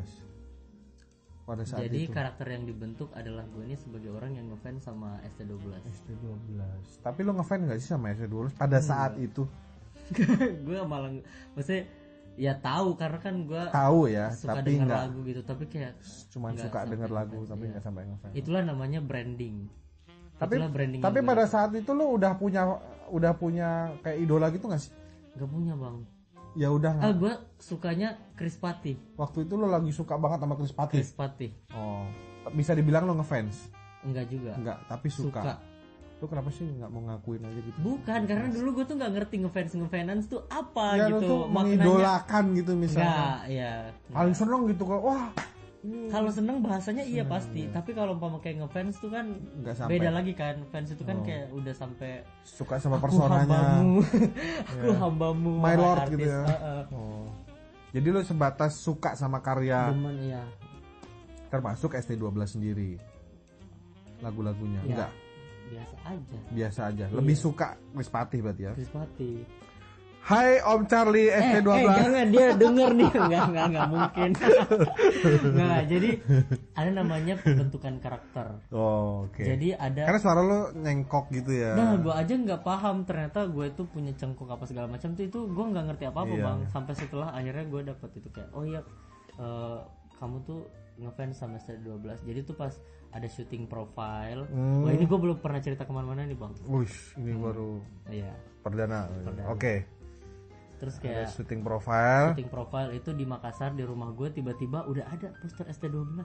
[1.51, 2.15] Pada saat Jadi itu.
[2.15, 5.83] karakter yang dibentuk adalah gue ini sebagai orang yang ngefans sama ST12.
[5.83, 6.63] ST12.
[7.03, 9.51] Tapi lo ngefans nggak sih sama ST12 pada saat itu?
[10.67, 11.11] gue malah
[11.59, 11.91] maksudnya
[12.39, 15.99] ya tahu karena kan gue Tahu ya, suka tapi denger lagu gitu tapi kayak
[16.31, 17.71] cuman suka denger lagu ngefans, tapi iya.
[17.75, 18.35] nggak sampai ngefans.
[18.39, 19.57] itulah namanya branding
[20.39, 22.63] Tapi itulah branding tapi pada saat itu lo udah punya
[23.11, 24.93] udah punya kayak idola gitu nggak sih?
[25.39, 25.97] gak punya bang
[26.53, 30.73] Ya udah ah gue sukanya Chris Patti waktu itu lo lagi suka banget sama Chris
[30.73, 30.99] Patti.
[30.99, 32.03] Chris Patti Oh,
[32.51, 33.71] bisa dibilang lo ngefans?
[34.01, 35.41] enggak juga Enggak, tapi suka.
[35.41, 35.55] suka.
[36.17, 37.79] Lo kenapa sih nggak mau ngakuin aja gitu?
[37.81, 41.41] bukan karena dulu gue tuh nggak ngerti ngefans ngefans tuh apa ya lo gitu tuh
[41.49, 43.07] mengidolakan gitu misalnya.
[43.07, 43.73] enggak ya
[44.11, 45.01] Paling seneng gitu kok.
[45.01, 45.31] Wah,
[46.13, 49.33] kalau seneng bahasanya iya pasti tapi kalau umpama kayak ngefans tuh kan
[49.65, 49.97] nggak sampai.
[49.97, 53.49] beda lagi kan fans itu kan kayak udah sampai Suka sama aku personanya.
[53.49, 54.01] hambamu
[54.77, 56.13] aku hambamu My lord artis.
[56.21, 56.43] gitu ya.
[56.45, 56.83] Heeh.
[56.93, 57.25] Oh.
[57.97, 60.45] Jadi lo sebatas suka sama karya Demen ya
[61.51, 62.95] termasuk ST12 sendiri.
[64.21, 64.85] Lagu-lagunya.
[64.85, 65.09] Ya.
[65.09, 65.13] Enggak,
[65.73, 67.05] biasa aja biasa aja.
[67.09, 68.73] Lebih suka Chris Patti berarti ya.
[68.77, 69.33] Chris Patti
[70.21, 71.71] Hai Om Charlie eh, ST12.
[71.73, 74.31] eh jangan dia denger nih enggak enggak enggak mungkin
[75.43, 76.11] enggak jadi
[76.73, 79.41] ada namanya pembentukan karakter Oh, oke.
[79.41, 81.75] jadi ada Karena suara lo nyengkok gitu ya.
[81.75, 85.39] Nah, gue aja nggak paham ternyata gue itu punya cengkok apa segala macam tuh itu
[85.43, 86.45] gue nggak ngerti apa apa Iya.
[86.45, 86.59] bang.
[86.69, 88.81] Sampai setelah akhirnya gue dapet itu kayak, oh iya,
[89.35, 89.79] eh,
[90.15, 90.61] kamu tuh
[90.97, 91.97] ngefans sama ST12.
[92.23, 92.77] Jadi tuh pas
[93.11, 94.85] ada syuting profile, Hmm.
[94.85, 96.53] wah ini gue belum pernah cerita ke mana-mana nih bang.
[96.63, 98.31] Wush, ini baru Iya.
[98.61, 99.11] perdana.
[99.11, 99.49] Perdana.
[99.51, 99.99] Oke.
[100.81, 102.27] Terus Ada kayak syuting profile.
[102.33, 106.25] syuting profile itu di Makassar di rumah gue tiba-tiba udah ada poster ST12.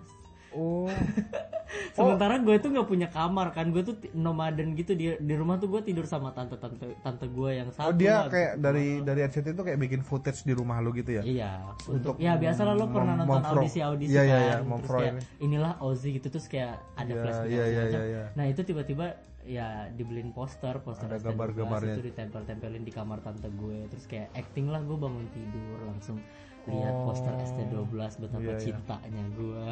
[0.51, 0.87] Oh.
[1.91, 5.67] Sementara gue tuh nggak punya kamar kan, gue tuh nomaden gitu di di rumah tuh
[5.67, 7.91] gue tidur sama tante tante tante gue yang Oh satu.
[7.93, 11.21] dia lah, kayak dari dari RCT itu kayak bikin footage di rumah lo gitu ya?
[11.21, 11.51] Iya,
[11.85, 14.87] Untuk untuk ya biasa lah lo pernah nonton memfro- audisi-audisi Iya, kan, iya, iya, terus
[14.93, 15.21] kayak ini.
[15.41, 17.91] inilah Ozzy gitu terus kayak ada Iya, flashback iya, iya, macam.
[17.91, 18.23] iya, iya.
[18.33, 19.05] Nah itu tiba-tiba
[19.45, 21.93] ya dibeliin poster poster Ada ST12 gambar-gambarnya.
[21.93, 26.17] itu ditempel-tempelin di kamar tante gue terus kayak acting lah gue bangun tidur langsung
[26.65, 28.59] lihat poster ST12 betapa Iya, iya.
[28.59, 29.63] cintanya gue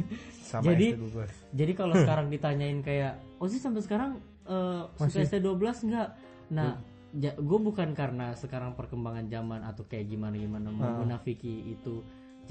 [0.44, 1.16] Sama Jadi- ST12.
[1.50, 4.10] jadi kalau sekarang ditanyain kayak oh sih sampai sekarang
[4.44, 6.08] eh, suka ST12 enggak
[6.48, 6.76] nah
[7.14, 12.00] gue bukan karena sekarang perkembangan zaman atau kayak gimana gimana mau menafiki itu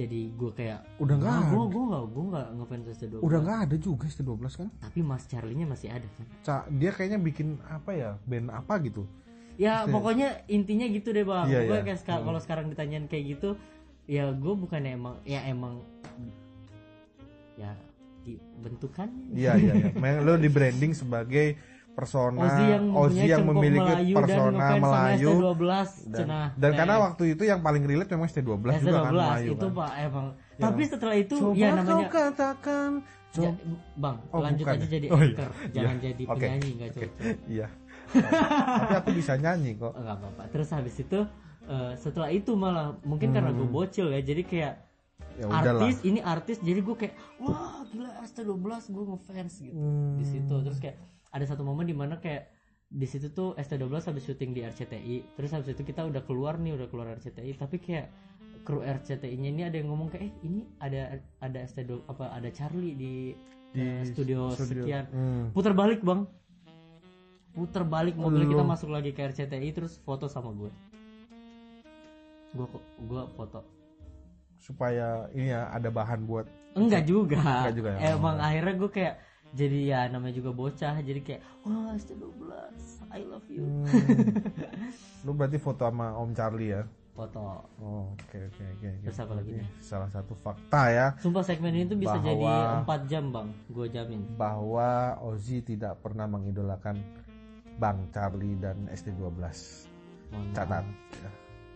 [0.02, 1.48] jadi gue kayak Udah nggak ada.
[1.48, 4.70] gue gue nggak gue nggak ngefans ST12 Udah nggak ada juga ST12 kan?
[4.78, 6.26] tapi Mas Charlie-nya masih ada kan?
[6.42, 9.06] Ca- dia kayaknya bikin apa ya band apa gitu.
[9.56, 11.46] Ya pokoknya intinya gitu deh bang.
[11.46, 11.86] Iya, gue iya.
[11.86, 13.50] kayak seka- kalau sekarang ditanyain kayak gitu
[14.06, 15.86] ya gue bukannya emang ya emang
[17.56, 17.72] ya
[18.22, 19.90] dibentukannya iya iya iya.
[19.94, 21.58] Memang lo di branding sebagai
[21.92, 26.72] persona Ozzy yang mempunyai yang memiliki Melayu dan persona sama Melayu ST12 dan, cenah dan
[26.74, 29.78] karena Eh, waktu itu yang paling relate memang ST12 juga ST12 kan Melayu itu kan.
[29.78, 30.28] pak emang
[30.58, 32.92] tapi setelah itu Coba ya kau namanya katakan
[33.32, 33.64] Ya, coba
[33.96, 34.92] bang Oh, lanjut bukan aja ya?
[34.92, 35.24] jadi Oh, iya.
[35.24, 36.04] anchor jangan Iya.
[36.04, 36.36] jadi Oke.
[36.38, 37.00] penyanyi nggak Oke.
[37.02, 37.68] cocok iya
[38.12, 41.20] tapi aku bisa nyanyi kok nggak apa-apa terus habis itu
[41.64, 44.76] eh, setelah itu malah mungkin karena gue bocil ya jadi kayak
[45.32, 45.48] Hmm.
[45.48, 48.52] ya artis ini artis jadi gue kayak wah gila ST12
[48.86, 50.18] gue ngefans gitu Hmm.
[50.18, 50.98] di situ terus kayak
[51.32, 52.52] ada satu momen di mana kayak
[52.92, 56.76] di situ tuh ST12 habis syuting di RCTI terus habis itu kita udah keluar nih
[56.76, 58.12] udah keluar RCTI tapi kayak
[58.62, 62.94] kru RCTI-nya ini ada yang ngomong kayak eh ini ada ada ST12 apa ada Charlie
[62.94, 63.14] di,
[63.72, 64.84] Di eh, studio, studio.
[64.84, 65.06] sekian.
[65.10, 65.44] Hmm.
[65.56, 66.28] putar balik bang.
[67.52, 70.72] Putar balik mobil kita masuk lagi ke RCTI terus foto sama gue.
[72.52, 72.68] Gue
[73.08, 73.64] gue foto.
[74.60, 78.14] Supaya ini ya ada bahan buat enggak juga, Enggak juga ya?
[78.14, 79.16] emang akhirnya gue kayak
[79.52, 82.44] jadi ya namanya juga bocah jadi kayak wah ST12
[83.12, 83.68] I love you.
[83.68, 83.92] Hmm.
[85.28, 86.88] lu berarti foto sama Om Charlie ya?
[87.12, 87.68] Foto.
[87.78, 89.04] Oh oke oke oke oke.
[89.04, 89.68] Terus apa lagi nih?
[89.84, 91.08] salah satu fakta ya.
[91.20, 92.48] Sumpah segmen ini tuh bisa Bahwa- jadi
[92.88, 94.22] 4 jam bang gue jamin.
[94.40, 97.04] Bahwa Ozzy tidak pernah mengidolakan
[97.76, 99.44] Bang Charlie dan ST12 Mohon
[100.48, 100.56] maaf.
[100.56, 100.86] catat.
[101.20, 101.32] Ya.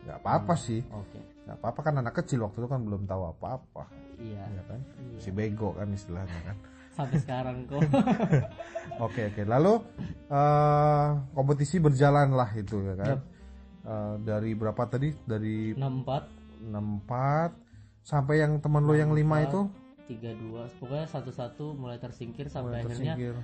[0.05, 0.79] nggak apa-apa sih.
[0.87, 1.19] Oke.
[1.43, 3.89] Nggak apa-apa kan anak kecil waktu itu kan belum tahu apa-apa.
[4.15, 4.45] Iya.
[4.47, 4.79] Ya kan?
[5.19, 6.57] Si bego kan istilahnya kan
[6.95, 7.83] sampai sekarang kok.
[9.05, 9.43] Oke oke.
[9.43, 9.83] Lalu
[10.31, 13.19] eh, kompetisi berjalan lah itu ya kan?
[13.19, 13.21] Yap.
[13.83, 15.11] Eh, dari berapa tadi?
[15.27, 17.51] Dari 64 64
[18.07, 19.67] sampai yang teman lo yang lima itu?
[20.07, 23.35] 32 pokoknya satu-satu mulai tersingkir sampai mulai akhirnya tersingkir.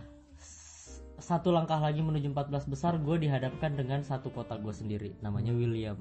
[1.22, 5.10] satu langkah lagi menuju 14 besar gue dihadapkan dengan satu kota gue sendiri.
[5.20, 6.00] Namanya William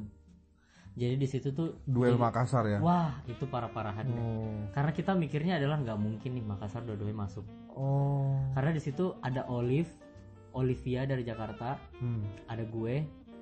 [0.92, 4.18] jadi di situ tuh duel jadi- Makassar ya wah itu parah-parahan deh.
[4.18, 9.14] oh karena kita mikirnya adalah nggak mungkin nih Makassar dua-duanya masuk oh karena di situ
[9.20, 9.90] ada Olive
[10.50, 12.46] Olivia dari Jakarta hmm.
[12.46, 12.94] ada gue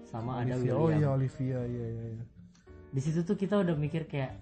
[0.04, 0.72] sama ada Olivia.
[0.72, 2.24] oh iya William Olivia iya iya iya.
[2.88, 4.36] di situ tuh kita udah mikir kayak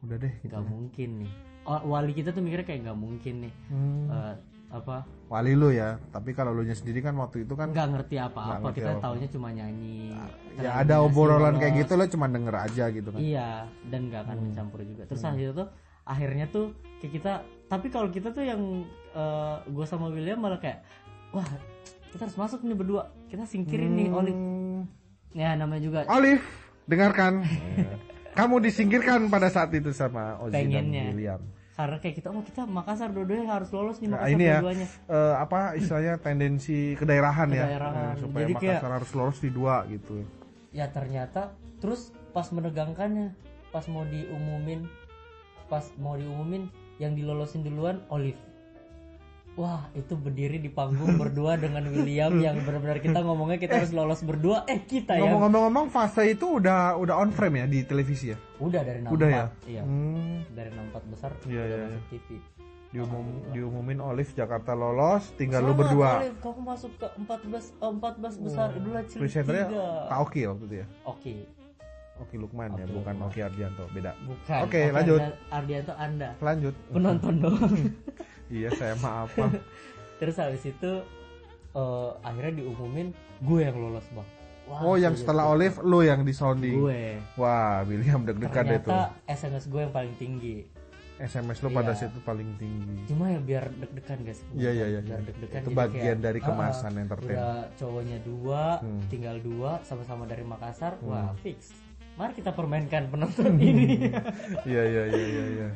[0.00, 0.48] udah deh gitu.
[0.48, 1.32] nggak mungkin nih
[1.64, 4.04] Oh, wali kita tuh mikirnya kayak nggak mungkin nih Hmm.
[4.06, 4.34] Eh,
[4.74, 4.96] apa?
[5.26, 8.68] Wali lu ya tapi kalau lu nya sendiri kan waktu itu kan nggak ngerti apa-apa.
[8.70, 9.02] Kita apa-apa.
[9.08, 10.12] taunya cuma nyanyi
[10.56, 13.18] ya ada obrolan kayak gitu lo cuma denger aja gitu kan.
[13.18, 13.48] Iya
[13.86, 14.44] dan nggak akan Hmm.
[14.44, 15.02] mencampur juga.
[15.06, 15.68] Terus akhirnya tuh
[16.04, 16.66] akhirnya tuh
[16.98, 17.32] kayak kita
[17.64, 18.60] tapi kalau kita tuh yang
[19.64, 20.82] gue sama William malah kayak
[21.30, 21.46] wah
[22.10, 23.02] kita harus masuk nih berdua.
[23.26, 24.34] Kita singkirin nih Olive.
[24.34, 24.80] Hmm.
[25.32, 26.42] ya namanya juga Olive
[26.84, 27.42] dengarkan.
[28.34, 31.06] Kamu disingkirkan pada saat itu sama Ozzy Pengennya.
[31.06, 31.40] dan William
[31.74, 34.86] karena kayak kita oh kita Makassar dua-duanya harus lolos nih Nah, Makassar ini ya dua-duanya.
[35.04, 37.94] eh, apa istilahnya tendensi kedaerahan, Kedaerahan.
[37.94, 40.14] ya Eh, supaya Jadi kayak- Makassar harus lolos di dua gitu.
[40.70, 43.34] Ya ternyata terus pas menegangkannya
[43.68, 44.86] pas mau diumumin
[45.64, 48.38] pas mau diumumin yang dilolosin duluan Olive
[49.54, 54.20] wah itu berdiri di panggung berdua dengan William yang benar-benar kita ngomongnya kita harus lolos
[54.26, 54.66] berdua.
[54.66, 55.30] Eh kita ya.
[55.30, 58.38] Ngomong-ngomong fase itu udah udah on frame ya di televisi ya?
[58.58, 59.44] Udah dari 64 udah ya?
[59.70, 59.82] iya.
[59.82, 62.28] Hmm, dari 64 besar Iya, udah iya, masuk TV
[62.94, 66.10] diumum diumumin Olive Jakarta lolos tinggal lu Selamat, berdua.
[66.22, 68.68] Olive, kamu masuk ke 14 oh, 14 besar.
[68.70, 69.66] Itulah cilik presenternya
[70.06, 70.86] Kak Oki waktu itu ya?
[71.02, 71.34] Oke
[72.22, 73.30] Oki Lukman ya Oki bukan Lukman.
[73.34, 74.12] Oki Ardianto beda.
[74.22, 75.18] Bukan Oke, lanjut.
[75.18, 76.28] Arda- Ardianto anda.
[76.38, 76.74] Lanjut.
[76.94, 77.74] Penonton doang
[78.54, 79.34] iya saya maaf
[80.18, 80.92] terus habis itu
[81.72, 83.10] eh, akhirnya diumumin
[83.42, 84.28] gue yang lolos bang.
[84.64, 87.18] Wah, oh yang gue- setelah Olive lu yang di sounding gue.
[87.34, 88.88] Wah William deg-degan deh tuh.
[88.88, 90.64] Ternyata SMS gue yang paling tinggi.
[91.14, 91.94] SMS pada Iya.
[91.96, 93.06] saat itu paling tinggi.
[93.06, 95.26] Cuma ya biar deg-degan guys Iya, iya, iya, biar iya.
[95.28, 97.36] deg-degan Itu jadi bagian kayak, dari ah, kemasan ah, entertain.
[97.36, 99.02] udah cowoknya dua Hmm.
[99.06, 101.70] tinggal dua sama-sama dari Makassar wah fix.
[102.14, 104.10] Mari kita permainkan penonton ini.
[104.70, 105.68] Iya iya iya iya iya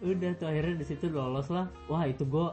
[0.00, 1.66] udah tuh akhirnya di situ lolos lah.
[1.86, 2.46] Wah itu gue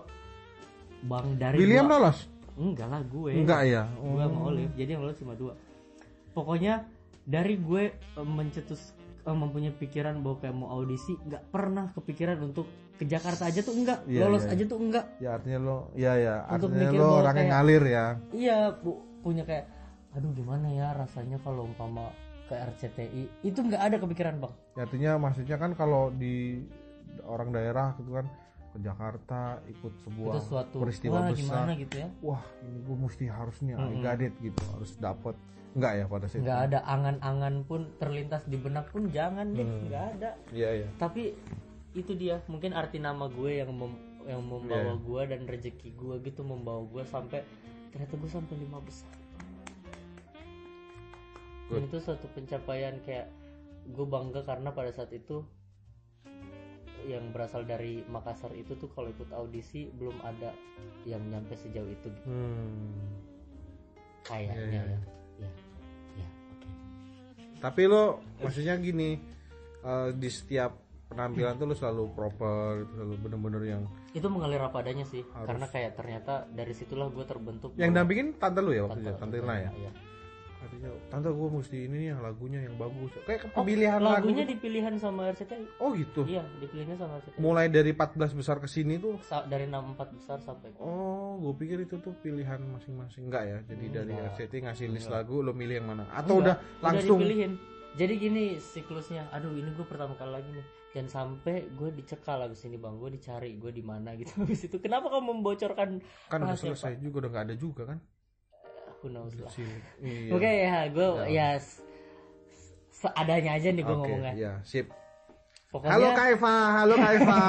[1.03, 2.17] bang dari William dua- lolos?
[2.55, 3.31] Enggak lah gue.
[3.35, 4.73] Enggak ya gue sama Olive.
[4.73, 5.53] Jadi yang lolos cuma dua.
[6.31, 6.87] Pokoknya
[7.21, 12.65] dari gue eh, mencetus eh, mempunyai pikiran bahwa kayak mau audisi nggak pernah kepikiran untuk
[12.95, 14.53] ke Jakarta aja tuh enggak Iya, lolos iya.
[14.53, 18.05] aja tuh enggak Ya artinya lo, ya ya, Untuk artinya lo yang kayak- ngalir ya.
[18.31, 19.67] iya pu- punya kayak
[20.15, 22.07] aduh gimana ya rasanya kalau umpama
[22.45, 24.53] ke RCTI itu nggak ada kepikiran bang.
[24.71, 26.63] Ya, artinya maksudnya kan kalau di
[27.23, 28.27] orang daerah gitu kan
[28.69, 31.39] ke Jakarta ikut sebuah itu suatu peristiwa wah besar.
[31.39, 34.01] gimana gitu ya Wah, ini gue mesti harus nih, I Mm-mm.
[34.01, 35.35] got it gitu, harus dapet.
[35.71, 36.65] Enggak ya pada saat nggak itu?
[36.65, 39.81] ada angan-angan pun terlintas di benak pun jangan deh Hmm.
[39.85, 40.87] nggak ada Iya iya.
[40.95, 41.35] tapi
[41.91, 44.99] itu dia mungkin arti nama gue yang mem- yang membawa Iya.
[45.01, 47.43] gue dan rezeki gue gitu membawa gue sampai
[47.89, 49.11] ternyata gue sampai lima besar
[51.65, 51.87] dan Good.
[51.87, 53.27] itu suatu pencapaian kayak
[53.87, 55.41] gue bangga karena pada saat itu
[57.07, 60.51] yang berasal dari Makassar itu tuh kalau ikut audisi belum ada
[61.03, 62.27] yang nyampe sejauh itu gitu.
[62.27, 62.91] Hmm.
[64.21, 64.97] kayaknya Iya, iya, ya
[65.37, 65.49] ya
[66.17, 66.69] ya oke
[67.61, 68.03] Tapi lo
[68.37, 69.21] maksudnya gini,
[69.81, 70.73] eh, di setiap
[71.05, 75.45] penampilan tuh lo selalu proper, selalu bener-bener yang itu mengalir apa adanya sih Harus.
[75.45, 79.19] karena kayak ternyata dari situlah gue terbentuk yang dampingin tante lo ya waktu itu, Tante-
[79.21, 79.71] tante Irna ya.
[79.77, 79.91] iya.
[80.65, 83.13] Artinya, tante gue mesti ini nih yang lagunya yang bagus.
[83.21, 84.51] Kayak Oh, pemilihan lagunya lagu.
[84.51, 86.25] dipilihan sama RCTI Oh gitu.
[86.25, 90.37] iya dipilihnya sama RCTI Mulai dari 14 besar ke sini tuh Sa- dari 64 besar
[90.39, 93.57] sampai Oh, gue pikir itu tuh pilihan masing-masing enggak ya.
[93.65, 94.33] Jadi dari Enggak.
[94.33, 95.23] RCT ngasih list Enggak.
[95.23, 96.03] lagu, lo milih yang mana?
[96.09, 97.21] Atau udah Enggak, langsung?
[97.21, 97.53] dipilihin
[97.95, 102.63] jadi gini siklusnya aduh ini gue pertama kali lagi nih dan sampai gue dicekal abis
[102.63, 106.59] ini bang gue dicari gue di mana gitu habis itu kenapa kamu membocorkan kan udah
[106.59, 108.03] selesai juga udah nggak ada juga kan?
[109.05, 109.51] Who knows lah.
[110.01, 110.33] Iya.
[110.33, 111.53] oke ya gue Ya.
[111.53, 111.61] ya
[112.89, 114.89] seadanya aja nih gue Oke, ngomongnya ya, sip.
[115.69, 117.39] pokoknya Halo Kak Eva, halo Kak Eva.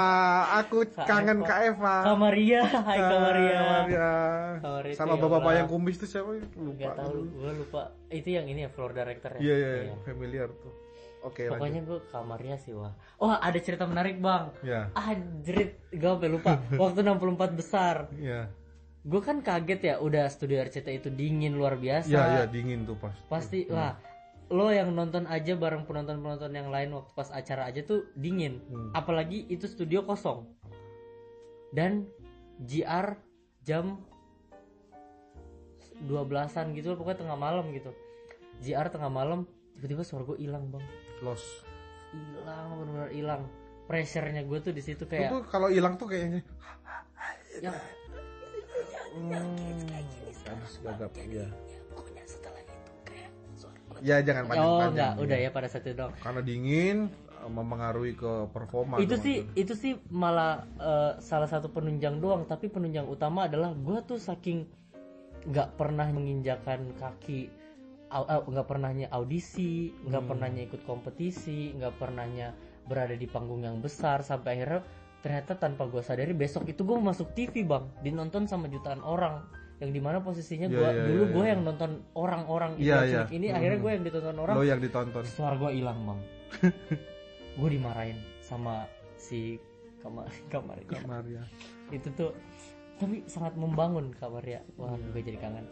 [0.60, 0.76] Aku
[1.08, 1.38] kangen.
[1.40, 1.94] Kak Eva.
[2.04, 4.10] Kamaria hai Kamaria Kamaria.
[4.60, 6.30] Kamaria Sama yang bapak-bapak yang kumis tuh siapa?
[6.58, 6.76] Lupa.
[6.82, 7.82] Gak tahu, gue lupa.
[8.10, 9.40] Itu yang ini ya floor director ya.
[9.40, 10.74] Iya, iya, iya, familiar tuh.
[11.22, 12.92] Oke, Pokoknya gue kamarnya sih wah.
[13.16, 14.50] Oh ada cerita menarik bang.
[14.60, 16.58] Ya, Anjrit, gue sampai lupa.
[16.82, 18.50] Waktu 64 besar, ya.
[19.06, 19.94] Gue kan kaget ya.
[20.02, 22.10] Udah studio RCT itu dingin luar biasa.
[22.10, 23.14] Ya, ya, dingin tuh pas.
[23.30, 23.94] Pasti wah.
[24.46, 28.62] Lo yang nonton aja bareng penonton-penonton yang lain waktu pas acara aja tuh dingin.
[28.70, 28.90] Hmm.
[28.94, 30.46] Apalagi itu studio kosong.
[31.74, 32.06] Dan
[32.62, 33.18] GR
[33.66, 33.98] jam
[36.06, 37.90] 12-an gitu pokoknya tengah malam gitu.
[38.62, 40.84] GR tengah malam tiba-tiba suara gue hilang bang
[41.20, 41.44] Los.
[42.16, 43.42] hilang benar-benar hilang
[43.84, 46.40] pressure-nya gue tuh di situ Itu kayak kalau hilang tuh kayaknya
[47.60, 47.95] yang hmm,
[50.46, 51.46] habis gagap ya.
[51.90, 53.30] pokoknya setelah itu kayak
[53.98, 54.90] Ya jangan oh panjang-panjang.
[54.92, 59.00] enggak udah ya pada saat itu dong Karena dingin eh, mempengaruhi ke performa.
[59.00, 59.56] itu sih maksudnya.
[59.56, 64.68] itu sih malah eh, salah satu penunjang doang tapi penunjang utama adalah gue tuh saking
[65.46, 67.48] nggak pernah menginjakan kaki
[68.26, 70.30] nggak pernahnya audisi nggak Hmm.
[70.30, 74.82] pernahnya ikut kompetisi nggak pernahnya berada di panggung yang besar sampai akhirnya
[75.18, 79.42] ternyata tanpa gue sadari besok itu gue masuk TV bang dinonton sama jutaan orang
[79.76, 81.52] yang di mana posisinya Iya, gue iya, dulu iya, gue iya.
[81.52, 82.98] yang nonton orang-orang Idol iya.
[83.22, 83.56] Cilik ini Hmm.
[83.56, 85.22] akhirnya gue yang ditonton orang Lo yang ditonton.
[85.26, 86.20] suara gue hilang bang
[87.58, 88.84] gue dimarahin sama
[89.16, 89.58] si
[89.98, 91.42] kamar kamar Kak Maria.
[91.88, 92.30] itu tuh
[92.96, 95.08] tapi sangat membangun kabar ya wah Iya.
[95.10, 95.66] gue jadi kangen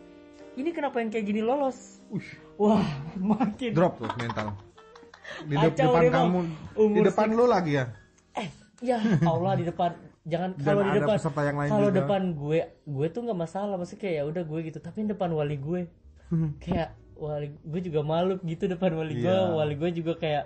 [0.54, 2.84] ini kenapa yang kayak gini lolos Ush, wah
[3.32, 4.54] makin drop tuh mental.
[5.42, 6.40] Di Kacau depan kamu,
[6.92, 7.88] di depan lo lagi ya.
[8.84, 9.90] Ya Allah di depan.
[10.24, 11.16] Jangan kalau di depan.
[11.16, 11.98] peserta yang lain kalau juga.
[12.00, 13.74] depan gue gue tuh nggak masalah.
[13.74, 14.78] Maksudnya kayak ya udah gue gitu.
[14.78, 15.80] Tapi depan wali gue.
[16.58, 19.28] Kayak wali gue juga malu gitu depan wali gue.
[19.28, 19.52] Iya.
[19.54, 20.44] wali gue juga kayak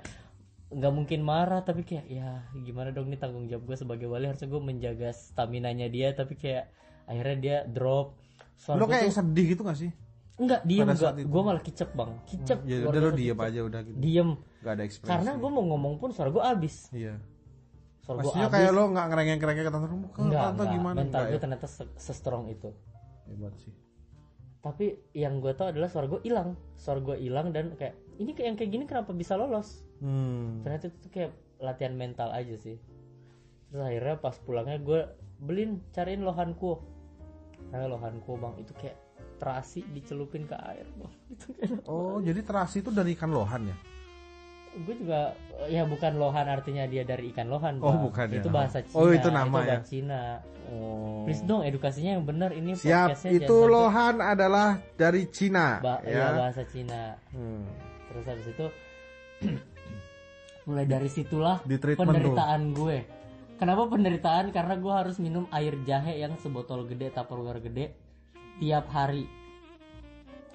[0.68, 1.61] nggak mungkin marah.
[1.61, 4.27] Tapi kayak ya gimana dong nih tanggung jawab gue sebagai wali?
[4.27, 6.11] Harusnya gue menjaga stamina nya dia.
[6.11, 6.70] Tapi kayak
[7.05, 8.18] akhirnya dia drop.
[8.55, 9.92] Suara Lo kayak tuh- sedih gitu gak sih?
[10.38, 11.27] enggak diem enggak itu.
[11.27, 12.11] gue malah kicep bang.
[12.24, 12.59] Kicep.
[12.62, 13.98] Ya luar udah lo diem aja udah gitu.
[13.98, 14.31] diem.
[14.61, 15.07] Gak ada ekspresi.
[15.09, 17.18] karena gue mau ngomong pun suara gue abis Iya.
[18.10, 20.72] Gue Maksudnya abis kayak lo nggak ngerengek-ngerengek ke tante ke enggak, tante enggak.
[20.72, 20.96] gimana?
[20.98, 21.40] mental gue ya?
[21.40, 22.70] ternyata se- se-strong itu
[23.26, 23.74] Hebat sih.
[24.58, 28.46] tapi yang gue tau adalah suara gue hilang suara gue hilang dan kayak ini kayak
[28.46, 30.62] yang kayak gini kenapa bisa lolos Hmm.
[30.62, 32.78] ternyata itu tuh kayak latihan mental aja sih
[33.68, 35.00] terus akhirnya pas pulangnya gue
[35.38, 36.80] beliin cariin lohan kuo
[37.68, 38.94] nah lohan kuo bang itu kayak
[39.36, 41.46] terasi dicelupin ke air bang itu
[41.84, 43.76] Oh, jadi terasi itu dari ikan lohan ya?
[44.70, 45.33] Gue juga
[45.66, 48.38] ya bukan lohan artinya dia dari ikan lohan Oh, bukan ya.
[48.38, 49.78] itu bahasa Cina Oh, itu nama bahasa ya?
[49.83, 50.22] Cina
[50.68, 51.24] Oh.
[51.24, 56.04] please dong edukasinya yang benar ini Siap, itu jangan sampai- lohan adalah dari Cina, Ba-
[56.04, 56.12] ya.
[56.12, 57.64] ya bahasa Cina Hmm.
[58.07, 58.66] terus habis itu
[60.66, 62.12] mulai dari situlah Di treatment tuh.
[62.12, 62.96] penderitaan gue
[63.57, 67.96] kenapa penderitaan karena gue harus minum air jahe yang sebotol gede tupperware gede
[68.59, 69.24] tiap hari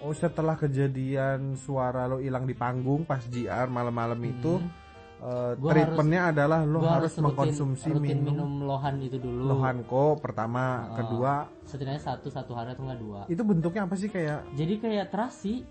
[0.03, 4.67] Oh, setelah kejadian suara lo hilang di panggung pas JR malam-malam itu, Hmm.
[5.21, 10.19] eh, Gua treatmentnya adalah lo harus, rutin- mengkonsumsi rutin minum, minum lohan itu dulu lohanko
[10.19, 11.47] pertama, kedua.
[11.63, 15.63] setidaknya satu satu hari atau enggak dua Itu bentuknya apa sih kayak jadi kayak terasi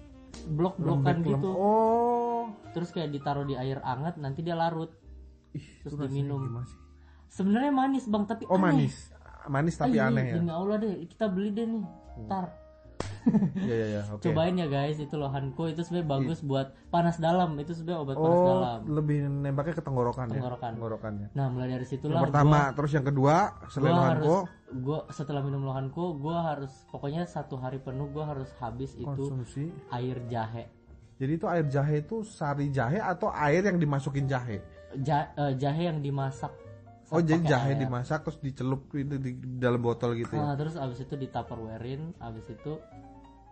[0.48, 2.42] blok-blokan lembek, gitu lem- Oh.
[2.72, 4.88] terus kayak ditaruh di air hangat nanti dia larut
[5.52, 6.64] Ih, Terus itu diminum.
[7.28, 8.64] sebenarnya manis bang tapi Oh, aneh.
[8.64, 9.12] manis.
[9.44, 10.34] Manis tapi iya, aneh ya.
[10.34, 11.84] demi Allah deh kita beli deh nih
[12.24, 12.56] ntar
[13.56, 14.20] Iya iya iya, oke.
[14.20, 18.34] cobain ya guys itu lohanko itu sebenarnya bagus buat panas dalam itu sebenarnya obat panas
[18.36, 20.68] Oh, dalam lebih nembaknya ke tenggorokan, Tenggorokan.
[20.68, 20.74] ya.
[20.74, 21.28] Tenggorokannya.
[21.32, 24.36] nah mulai dari situlah Yang pertama, terus yang kedua, gua selain harus lohanko,
[24.76, 29.70] gua setelah minum lohanko gua harus pokoknya satu hari penuh gua harus habis itu konsumsi.
[29.88, 30.66] air jahe
[31.14, 34.58] Jadi itu air jahe itu sari jahe atau air yang dimasukin jahe?
[34.98, 36.50] Ja- eh, jahe yang dimasak
[37.12, 37.79] Oh, jadi jahe air.
[37.79, 40.42] dimasak terus dicelup itu di dalam botol gitu ya.
[40.42, 42.81] Nah, terus abis itu di tupperwarein abis itu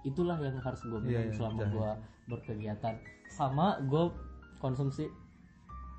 [0.01, 1.91] itulah yang harus gue minum Iya, iya, selama gue
[2.27, 2.95] berkegiatan
[3.29, 4.05] sama gue
[4.57, 5.13] konsumsi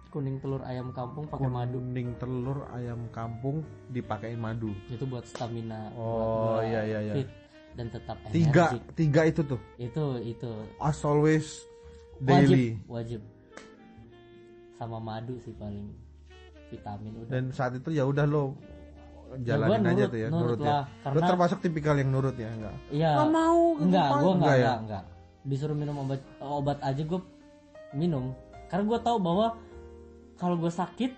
[0.09, 4.73] kuning telur ayam kampung pakai madu Kuning telur ayam kampung dipakein madu.
[4.87, 7.13] itu buat stamina Oh, buat iya, iya, iya.
[7.15, 7.29] fit
[7.71, 8.83] dan tetap Tiga, energik.
[8.93, 9.61] tiga itu tuh.
[9.77, 11.63] itu itu As always
[12.19, 12.75] daily.
[12.83, 13.21] wajib wajib
[14.73, 15.93] sama madu sih paling
[16.71, 18.55] vitamin udah Dan saat itu ya udah lo
[19.37, 20.67] Ya, jalanin gua aja nurut, tuh ya, nurut nurut, ya.
[20.67, 22.75] lah, Lo karena- termasuk tipikal yang nurut ya, enggak?
[22.89, 23.11] Iya.
[23.15, 24.59] Nggak mau, Enggak, gue enggak, Enggak ya?
[24.59, 25.03] enggak, enggak.
[25.41, 27.21] Disuruh minum obat obat aja gue
[27.93, 28.25] minum.
[28.67, 29.47] Karena gue tahu bahwa
[30.35, 31.11] kalau gue sakit,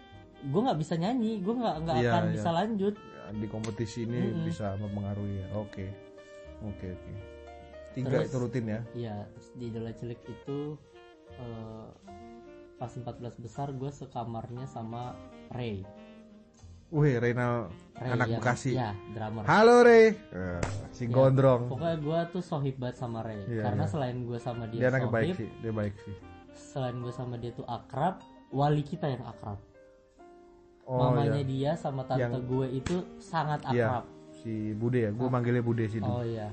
[0.45, 2.31] gue nggak bisa nyanyi, gue nggak nggak Iya, akan iya.
[2.31, 2.93] bisa lanjut.
[2.93, 4.45] Ya, Di kompetisi ini Mm-mm.
[4.45, 5.47] bisa mempengaruhi ya.
[5.55, 5.85] Oke.
[6.61, 7.11] Oke, oke.
[7.93, 8.79] Tiga Terus- itu rutin ya.
[8.93, 10.77] Iya, terus di idola cilik itu
[11.33, 11.87] eh,
[12.75, 13.05] pas 14
[13.37, 15.15] besar gue sekamarnya sama
[15.49, 15.85] Ray.
[16.89, 18.71] Wih, Reynal Ray anak yang- Bekasi.
[18.71, 19.43] Ya, drummer.
[19.43, 20.13] Halo Re.
[20.13, 21.65] Eh, si Ya, gondrong.
[21.67, 23.41] Pokoknya gue tuh sohib banget sama Ray.
[23.47, 23.89] Iya, Karena iya.
[23.89, 26.15] selain gue sama dia, Dia anak sohib, baik sih, dia baik sih.
[26.53, 29.57] selain gue sama dia tuh akrab, wali kita yang akrab.
[30.83, 31.47] Oh Mamanya iya.
[31.47, 34.03] dia sama tante Yang- gue itu sangat Iya.
[34.03, 34.05] akrab.
[34.35, 36.51] Si Bude ya, gue manggilnya Bude sih Oh iya.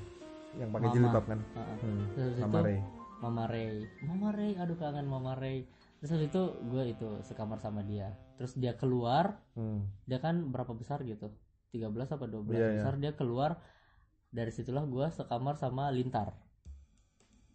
[0.54, 0.94] yang pakai Mama.
[0.94, 1.40] jilbab kan.
[1.50, 1.76] Heeh.
[1.80, 2.78] Hmm, Terus sama itu Ray.
[3.20, 3.72] Mama Ray.
[4.00, 5.58] Mama Ray, aduh kangen Mama Ray.
[6.00, 8.16] Terus habis itu gue itu sekamar sama dia.
[8.40, 9.84] Terus dia keluar, Hmm.
[10.08, 11.28] dia kan berapa besar gitu?
[11.70, 12.74] 13 apa 12 Iya, iya.
[12.80, 13.60] besar dia keluar.
[14.32, 16.32] Dari situlah gue sekamar sama Lintar.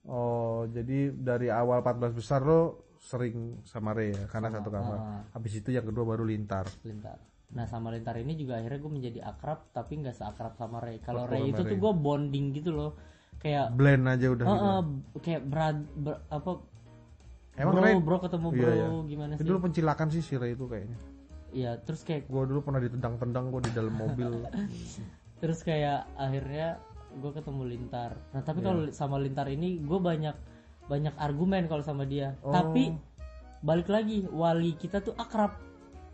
[0.06, 4.98] Oh, jadi dari awal 14 besar lo sering sama Ray ya, karena Sama, satu kamar.
[5.02, 5.22] ah.
[5.34, 6.70] Habis itu yang kedua baru Lintar.
[6.86, 7.18] Lintar.
[7.54, 11.02] Nah sama Lintar ini juga akhirnya gue menjadi akrab tapi nggak seakrab sama Ray.
[11.02, 12.94] Kalau Ray sama itu tuh gue bonding gitu loh.
[13.42, 14.54] Kayak Blend aja udah gitu.
[14.54, 14.80] Heeh,
[15.22, 16.52] kayak berad, ber- apa
[17.56, 18.88] Emang bro, Ray bro ketemu Iya, bro iya.
[19.08, 19.48] gimana itu sih?
[19.48, 20.98] dulu pencilakan sih si Ray itu kayaknya.
[21.56, 24.44] Iya, terus kayak Gue dulu pernah ditendang-tendang gue di dalam mobil.
[25.42, 26.80] terus kayak akhirnya
[27.16, 28.12] gue ketemu Lintar.
[28.36, 28.66] Nah, tapi Iya.
[28.68, 30.36] kalau sama Lintar ini gue banyak
[30.92, 32.36] banyak argumen kalau sama dia.
[32.44, 32.52] Oh.
[32.52, 32.92] Tapi
[33.64, 35.56] balik lagi wali kita tuh akrab.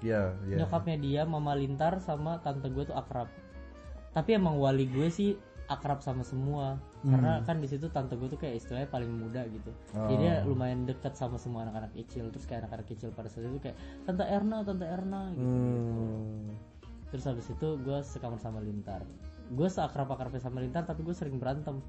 [0.01, 0.61] Iya, iya.
[0.61, 3.29] Nyokapnya dia Mama Lintar sama tante gue tuh akrab.
[4.13, 5.33] Tapi emang wali gue sih
[5.71, 6.75] akrab sama semua.
[7.01, 9.71] Karena kan di situ tante gue tuh kayak istilahnya paling muda gitu.
[9.95, 10.05] Oh.
[10.11, 12.27] Jadi dia lumayan dekat sama semua anak-anak kecil.
[12.29, 15.47] Terus kayak anak-anak kecil pada saat itu kayak tante Erna, tante Erna gitu.
[15.47, 16.53] Hmm.
[17.11, 19.03] Terus habis itu gue sekamar sama Lintar.
[19.51, 21.79] Gue seakrab-akrabnya sama Lintar tapi gue sering berantem.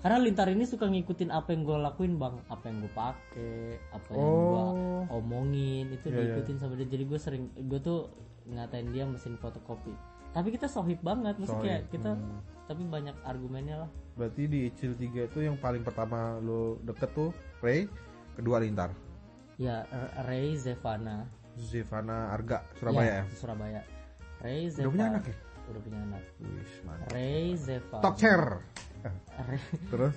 [0.00, 4.08] Karena Lintar ini suka ngikutin apa yang gue lakuin bang, apa yang gue pakai, apa
[4.16, 5.18] yang gue Oh.
[5.20, 6.20] omongin itu Iya, iya.
[6.32, 6.88] diikutin sama dia.
[6.88, 8.08] Jadi gue sering, gue tuh
[8.48, 9.92] ngatain dia mesin fotokopi.
[10.32, 12.40] Tapi kita sohib banget, maksudnya kayak kita, hmm.
[12.70, 13.90] Tapi banyak argumennya lah.
[14.14, 17.90] Berarti di Icil 3 itu yang paling pertama lo deket tuh Ray,
[18.32, 18.94] kedua Lintar.
[19.58, 19.82] Ya
[20.22, 21.26] Ray Zevana,
[21.58, 23.24] Zevana Arga Surabaya ya.
[23.34, 23.82] Surabaya.
[24.38, 24.88] Ray Udah Zevana.
[24.88, 25.36] punya anak ya?
[25.66, 26.22] Udah punya anak.
[26.80, 27.10] Mantap.
[27.10, 28.00] Ray Zevana.
[28.00, 28.42] Talk chair.
[29.40, 30.14] Ray, Terus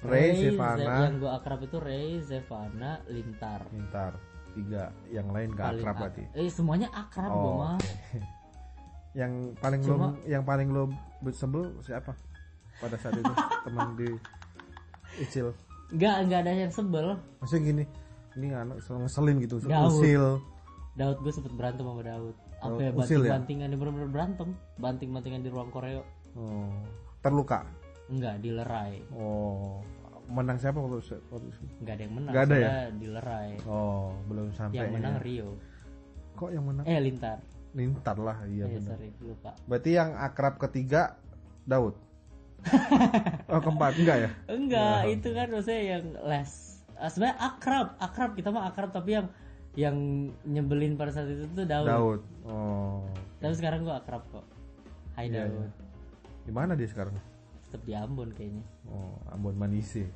[0.00, 3.66] Ray, Ze- Zevana, yang gue akrab itu Ray, Zevana, Lintar.
[3.68, 4.12] Lintar.
[4.54, 6.22] Tiga, yang lain gak Paling akrab ak- berarti.
[6.32, 7.74] Eh semuanya akrab gue Oh, mah.
[7.74, 7.92] oke.
[9.20, 10.92] yang paling Cuma- lo yang paling lo
[11.32, 12.12] sebel siapa
[12.78, 13.32] pada saat itu
[13.64, 14.08] teman di
[15.22, 15.52] Icil
[15.86, 17.14] Enggak enggak ada yang sebel.
[17.38, 17.84] maksudnya gini
[18.36, 19.90] ini anak selalu ngeselin gitu Daud.
[19.96, 20.24] usil
[20.96, 22.36] Daud gue sempet berantem sama Daud.
[22.96, 23.36] Usil ya?
[23.36, 24.48] banting-bantingan dia bener-bener berantem.
[24.80, 26.02] Banting-bantingan di ruang koreo.
[26.34, 26.72] oh,
[27.20, 27.68] terluka
[28.08, 29.04] Enggak dilerai.
[29.12, 29.84] oh
[30.26, 30.98] menang siapa waktu,
[31.30, 31.58] waktu itu?
[31.84, 32.32] Enggak ada yang menang.
[32.34, 32.70] Nggak ada ya?
[32.90, 33.50] Dilerai.
[33.68, 35.22] oh belum sampai Yang menang ya.
[35.22, 35.48] Rio.
[36.36, 37.38] kok yang menang Eh Lintar.
[37.76, 39.50] Lintar lah iya Eh benar sorry lupa.
[39.64, 41.20] berarti yang akrab ketiga
[41.62, 41.92] Daud
[43.46, 46.52] oh keempat enggak ya Enggak, itu kan maksudnya yang les.
[46.94, 49.26] Ah, sebenarnya akrab, akrab kita mah akrab tapi yang
[49.76, 49.96] yang
[50.42, 51.86] nyebelin pada saat itu tuh Daud.
[51.86, 53.04] Daud oh
[53.36, 54.42] Tapi sekarang gue akrab kok.
[55.12, 55.70] Hai Iya, Daud.
[56.42, 57.12] di mana dia sekarang
[57.62, 58.64] Tetap di Ambon kayaknya.
[58.86, 60.08] Oh, Ambon Manise.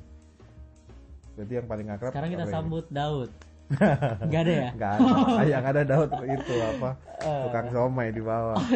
[1.33, 2.09] Berarti yang paling akrab.
[2.09, 2.51] Sekarang kita Ray.
[2.51, 3.31] sambut Daud.
[3.71, 4.69] Nggak ada ya?
[4.75, 5.43] Nggak ada.
[5.47, 6.89] Yang ada Daud itu apa?
[7.19, 8.57] Tukang somai di bawah.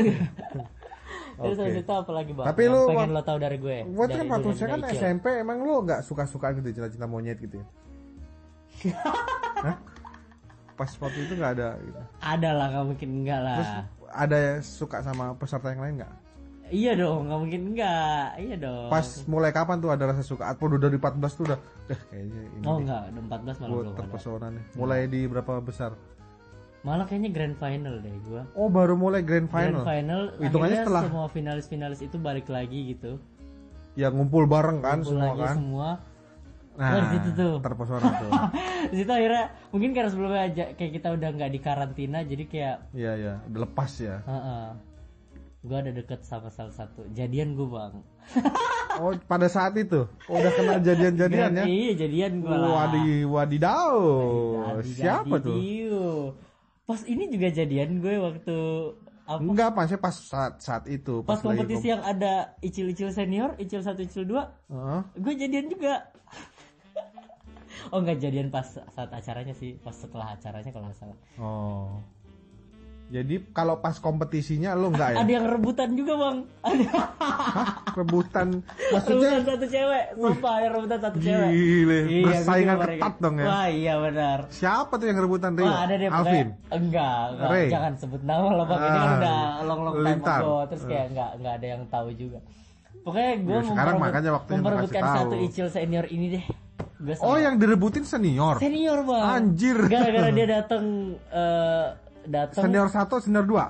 [1.35, 2.45] Terus habis itu apa lagi bang?
[2.47, 3.77] Tapi Yang lu- pengen lo tahu dari gue?
[3.91, 4.87] Buat kan waktu saya kan.
[4.87, 7.65] SMP emang lu nggak suka-suka gitu cinta-cinta monyet gitu ya?
[9.67, 9.75] Hah?
[10.75, 12.01] Pas waktu itu nggak ada gitu.
[12.23, 13.57] Ada lah, nggak mungkin enggak lah.
[13.59, 13.73] Terus
[14.15, 16.13] ada yang suka sama peserta yang lain nggak?
[16.65, 18.27] Iya dong, nggak mungkin enggak.
[18.41, 18.89] Iya dong.
[18.89, 20.49] Pas mulai kapan tuh ada rasa suka?
[20.49, 23.93] Atau udah dari 14 tuh udah, eh kayaknya ini Oh enggak, udah 14 malah belum
[23.93, 24.63] terpesona nih.
[24.73, 25.91] Mulai di berapa besar?
[26.81, 28.41] Malah kayaknya grand final deh gua.
[28.53, 29.81] Oh baru mulai grand final.
[29.81, 33.17] Grand final Hitungannya setelah semua finalis-finalis itu balik lagi gitu.
[33.95, 35.55] ya ngumpul bareng kan Kumpul semua lagi kan.
[35.55, 35.89] semua.
[36.75, 37.53] Nah, Dari situ tuh.
[37.63, 38.31] terpesona tuh.
[38.91, 42.75] Di situ akhirnya mungkin karena sebelumnya aja kayak kita udah nggak di karantina jadi kayak
[42.91, 44.19] Iya iya, udah lepas ya.
[44.21, 44.65] Heeh.
[45.65, 47.93] Gue ada deket sama salah satu jadian gue bang.
[48.95, 51.65] Oh pada saat itu oh, udah kenal jadian-jadian ya.
[51.67, 52.87] Iya jadian gue lah.
[52.87, 53.95] Wadi wadidaw.
[54.79, 55.59] Jadi- Siapa tuh?
[56.87, 58.57] Pas ini juga jadian gue waktu
[59.25, 59.41] apa?
[59.41, 64.05] Enggak, maksudnya pas saat saat itu Pas lagi kompetisi yang ada icil-icil senior, icil satu,
[64.05, 65.01] icil dua, Heeh.
[65.17, 66.07] gue jadian juga.
[67.91, 71.17] oh nggak jadian pas saat acaranya sih, pas setelah acaranya kalau nggak salah.
[71.41, 71.99] Oh.
[73.05, 75.17] Jadi kalau pas kompetisinya lu enggak ya?
[75.21, 76.37] Ada yang rebutan juga bang.
[76.59, 76.89] Ada
[77.95, 78.47] Rebutan
[78.91, 81.47] maksudnya rebutan satu cewek, sumpah ada rebutan satu cewek.
[81.47, 82.39] gile, Iya,
[82.75, 83.45] ketat dong ya.
[83.45, 84.39] Wah iya benar.
[84.49, 85.63] Siapa tuh yang rebutan Rio?
[85.63, 86.47] Wah ada deh pokoknya- Alvin.
[86.67, 87.47] Enggak, enggak.
[87.47, 87.67] Ray.
[87.69, 88.79] jangan sebut nama lah bang.
[88.79, 90.39] Ini kan Ah, udah long long time lintar.
[90.41, 90.55] ago.
[90.65, 92.39] Terus kayak enggak enggak ada yang tahu juga.
[92.97, 96.45] Pokoknya gue Ya, sekarang makanya waktunya memperebutkan satu icil senior ini deh.
[97.21, 98.57] Oh, yang direbutin senior.
[98.57, 99.23] senior bang.
[99.23, 99.77] Anjir.
[99.85, 100.83] Gara-gara dia datang
[101.29, 101.87] eh
[102.27, 103.65] datang Senior satu, senior dua.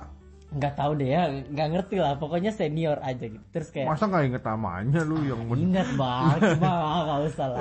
[0.46, 2.14] nggak tahu deh ya, nggak ngerti lah.
[2.16, 3.42] Pokoknya senior aja gitu.
[3.50, 6.70] Terus kayak Masa nggak inget namanya lu yang men- Ingat bang, cuma
[7.04, 7.60] nggak usah lah.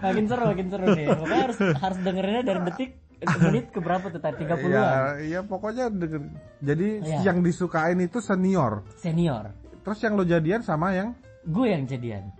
[0.00, 1.06] makin seru, makin seru nih.
[1.08, 2.90] Pokoknya harus harus dengerinnya dari detik
[3.38, 4.42] menit ke berapa tuh tadi?
[4.42, 4.66] 30-an.
[4.66, 6.22] Ya, ya pokoknya denger.
[6.58, 7.18] Jadi Iya.
[7.22, 8.82] yang disukain itu senior.
[8.96, 9.52] Senior.
[9.82, 12.30] Terus yang lo jadian sama yang Gue yang jadian.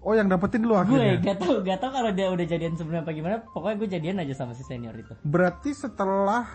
[0.00, 1.20] Oh yang dapetin lu Gue akhirnya.
[1.20, 3.44] gak tau, gak tau kalau dia udah jadian sebelumnya apa gimana.
[3.44, 5.12] Pokoknya gue jadian aja sama si senior itu.
[5.22, 6.48] Berarti setelah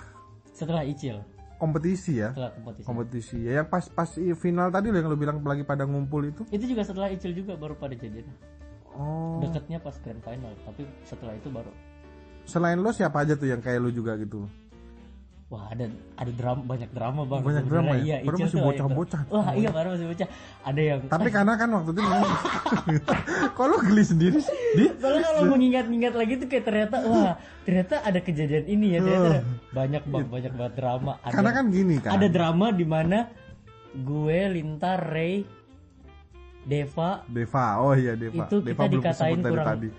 [0.56, 1.20] Setelah Icil,
[1.60, 2.32] kompetisi ya.
[2.32, 2.86] setelah kompetisi.
[2.88, 3.52] Kompetisi ya.
[3.62, 6.42] Yang pas pas final tadi lo yang lo bilang lagi pada ngumpul itu.
[6.50, 8.26] Itu juga setelah Icil juga baru pada jadian.
[8.96, 9.44] Oh.
[9.44, 11.70] Deketnya pas grand final, tapi setelah itu baru.
[12.48, 14.48] Selain lo siapa aja tuh yang kayak lo juga gitu?
[15.46, 15.86] Wah ada
[16.18, 17.42] ada drama banyak drama bang.
[17.46, 18.02] Banyak drama ya?
[18.02, 19.22] Iya, Baru Icil masih bocah-bocah.
[19.22, 19.36] drama.
[19.38, 20.28] Wah iya baru masih bocah.
[20.66, 22.02] Ada yang Tapi karena kan waktu itu
[23.56, 24.58] Kok lo geli sendiri sih?
[24.74, 24.86] Di?
[24.98, 29.46] Soalnya kalau mengingat-ingat lagi tuh kayak ternyata wah ternyata ada kejadian ini ya ternyata ada-
[29.70, 31.12] banyak banget banyak banget drama.
[31.22, 32.12] Ada, Karena kan gini kan.
[32.12, 33.18] ada drama di mana
[33.94, 35.46] gue Lintar Ray
[36.66, 37.66] Deva Deva.
[37.78, 38.50] Oh iya Deva.
[38.50, 39.90] Itu Deva kita dikatain kurang- tadi.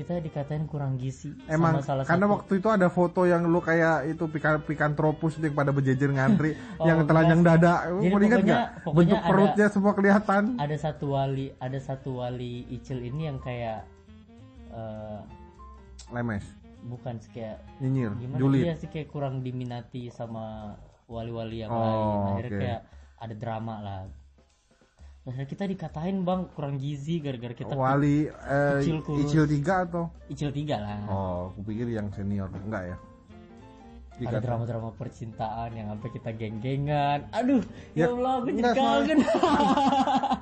[0.00, 3.60] Kita dikatain kurang gizi Emang sama salah karena satu waktu itu ada foto yang lu
[3.60, 7.84] kayak itu pikan pikantropus itu yang pada berjejer ngantri Oh, yang telanjang dada.
[7.86, 8.62] Jadi mau ingat nggak?
[8.88, 10.42] Bentuk ada- perutnya semua kelihatan.
[10.56, 13.84] ada satu wali ada satu wali Icil ini yang kayak
[14.70, 15.20] eh,
[16.08, 16.42] Lemes,
[16.84, 18.62] bukan sih kayak nyinyir, gimana julid.
[18.64, 20.74] dia sih kayak kurang diminati sama
[21.06, 22.00] wali-wali yang Oh, lain
[22.32, 22.58] akhirnya oke.
[22.58, 22.80] kayak
[23.20, 24.00] ada drama lah
[25.20, 29.20] akhirnya kita dikatain bang kurang gizi gara-gara kita Wali eh, Icil kurus.
[29.22, 30.04] Icil tiga atau?
[30.26, 32.96] icil tiga lah Oh, aku pikir yang senior enggak ya?
[32.96, 37.60] ada Dikata- drama-drama percintaan yang sampai kita geng-gengan aduh
[37.94, 39.18] ya, Ya, Allah aku jadi enggak, soalnya- kangen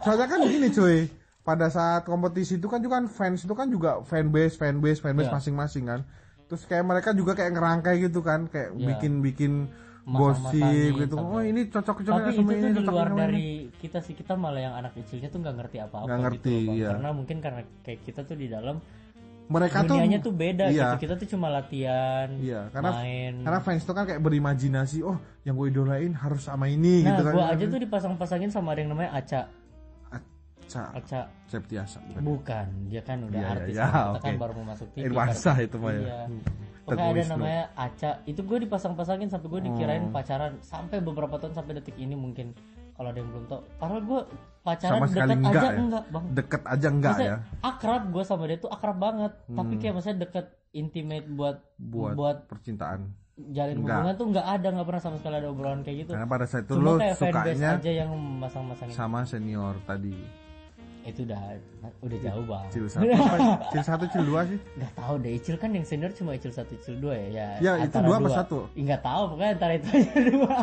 [0.00, 0.98] Soalnya kan gini cuy,
[1.40, 5.34] pada saat kompetisi itu kan juga kan fans itu kan juga fanbase, fanbase, fanbase Iya.
[5.34, 6.00] masing-masing kan.
[6.46, 8.86] Terus kayak mereka juga kayak ngerangkai gitu kan, kayak Iya.
[8.88, 10.56] bikin-bikin Masang-masangin gosip
[10.96, 11.14] gitu.
[11.14, 13.20] sampai- Oh ini cocok-cocoknya tapi itu sama tuh ini, di luar sama ini.
[13.20, 13.46] dari
[13.76, 16.64] kita sih kita malah yang anak kecilnya tuh nggak ngerti apa-apa Nggak ngerti, gitu loh,
[16.64, 16.76] Bang.
[16.76, 16.88] iya.
[16.90, 18.76] karena mungkin karena kayak kita tuh di dalam
[19.48, 20.92] Mereka tuh dunianya tuh beda iya.
[20.92, 25.16] gitu kita tuh cuma latihan Iya, karena main karena fans tuh kan kayak berimajinasi, oh
[25.42, 27.32] yang gue idolain harus sama ini nah gitu kan.
[27.32, 29.48] gua aja tuh dipasang-pasangin sama ada yang namanya Aca
[30.60, 32.20] Aca Aca Septiasa bukan.
[32.22, 34.04] bukan dia kan udah Iya, iya, artis iya, kan.
[34.06, 34.36] kita kan oke.
[34.38, 35.64] baru mau masuk TV Irwansyah kan.
[35.64, 36.00] itu mah ya.
[36.02, 36.18] iya.
[36.22, 36.42] Hmm.
[36.90, 37.32] Pokoknya ada Wisnu.
[37.34, 40.12] namanya Aca itu gue dipasang-pasangin sampai gue dikirain Hmm.
[40.12, 42.56] pacaran sampai beberapa tahun sampai detik ini mungkin
[42.92, 44.20] kalau ada yang belum tahu padahal gue
[44.60, 45.78] pacaran Sama dekat enggak aja ya?
[45.78, 47.38] enggak bang Deket aja enggak Maksudnya, ya?
[47.62, 49.80] akrab gue sama dia tuh akrab banget tapi Hmm.
[49.80, 53.00] kayak maksudnya deket intimate buat Buat, buat percintaan.
[53.38, 53.94] jalin Enggak.
[53.96, 56.62] hubungan tuh nggak ada nggak pernah sama sekali ada obrolan kayak gitu Karena pada saat
[56.64, 60.16] itu cuma lo sukanya aja yang masang-masangin sama senior tadi.
[61.08, 61.40] Itu udah
[61.98, 63.04] udah jauh bang Cil satu?
[63.72, 64.58] Cil satu, cil dua sih.
[64.74, 67.72] nggak tahu deh Icil kan yang senior cuma Icil satu Icil dua ya ya, Ya,
[67.80, 68.68] itu dua apa satu?
[68.72, 70.56] Nggak tahu pokoknya antara itu aja dua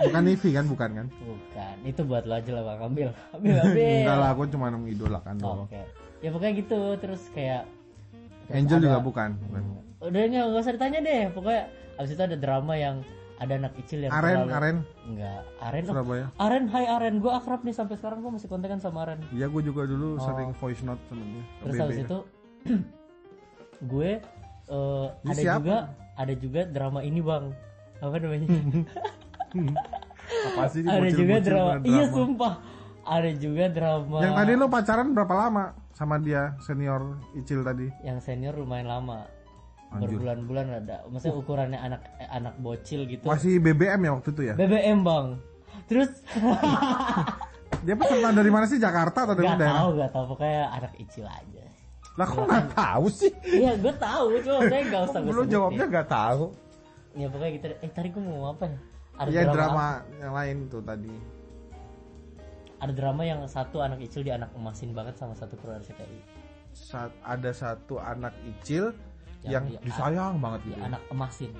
[0.00, 1.06] Bukan Nivi kan, bukan kan?
[1.20, 5.34] bukan itu buat lo aja lah bang ambil ambil ambil Enggak lah, aku cuma idolakan
[5.36, 5.60] Oh, doang.
[5.68, 5.82] Oke.
[6.20, 7.68] Ya pokoknya gitu terus kayak
[8.48, 9.30] Angel ada- juga bukan.
[9.42, 9.62] bukan.
[10.00, 11.22] Udah nggak usah ditanya deh.
[11.30, 11.62] Pokoknya
[11.94, 13.04] abis itu ada drama yang
[13.40, 14.76] ada anak kecil yang Aren, terlalu- Aren,
[15.06, 15.82] Enggak, Aren.
[15.82, 16.26] oh, Surabaya.
[16.36, 17.14] Aren, hai Aren.
[17.18, 19.24] Gue akrab nih sampai sekarang gue masih kontekan sama Aren.
[19.30, 20.22] Iya, gue juga dulu Oh.
[20.22, 21.44] sering voice note sama dia.
[21.58, 21.80] Terus BB.
[21.80, 22.18] habis itu
[23.92, 24.10] gue
[24.70, 25.58] Ini ada siapa?
[25.58, 25.78] juga
[26.14, 27.44] ada juga drama ini bang.
[27.98, 28.46] Apa namanya?
[30.46, 31.72] apa sih ini ada juga drama.
[31.74, 32.14] dengan Iya drama?
[32.14, 32.54] sumpah.
[33.02, 34.18] Ada juga drama.
[34.20, 37.02] Yang tadi lo pacaran berapa lama sama dia senior
[37.34, 37.88] Icil tadi?
[38.02, 39.24] yang senior lumayan lama.
[39.90, 41.02] Berbulan-bulan ada.
[41.10, 43.26] Maksudnya ukurannya anak anak bocil gitu.
[43.26, 44.54] Masih BBM ya waktu itu ya?
[44.54, 45.26] BBM bang.
[45.90, 46.10] Terus
[47.86, 48.76] Dia peserta dari mana sih?
[48.76, 49.80] Jakarta atau dari nggak daerah?
[49.80, 51.64] tahu nggak tahu pokoknya anak icil aja.
[52.18, 53.32] Lah kok nggak tahu sih?
[53.46, 56.44] Iya gue tahu cuma saya nggak usah gue Lu jawabnya nggak tahu.
[57.16, 57.66] Ya pokoknya gitu.
[57.80, 58.78] Eh tadi gue mau ngomong apa ya?
[59.20, 59.84] Ada Iya drama, drama
[60.20, 61.14] yang lain tuh tadi.
[62.80, 65.92] Ada drama yang satu anak icil di anak emasin banget sama satu keluarga.
[66.72, 68.94] Saat ada satu anak Icil
[69.42, 70.80] yang, Yang disayang banget gitu.
[70.80, 71.52] anak emasin.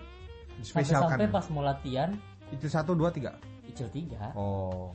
[0.56, 1.16] Dispesialkan.
[1.16, 2.10] Sampai-sampai pas mau latihan
[2.50, 3.38] Icil satu dua tiga.
[3.62, 4.34] icil tiga.
[4.34, 4.90] Oh.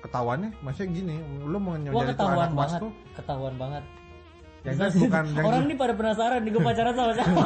[0.00, 3.84] Ketahuannya maksudnya gini, lu mau nyonjol itu anak mas banget, tuh ketahuan banget.
[4.62, 7.40] yang jelas bukan yang, Orang ini pada penasaran nih gue pacaran sama siapa.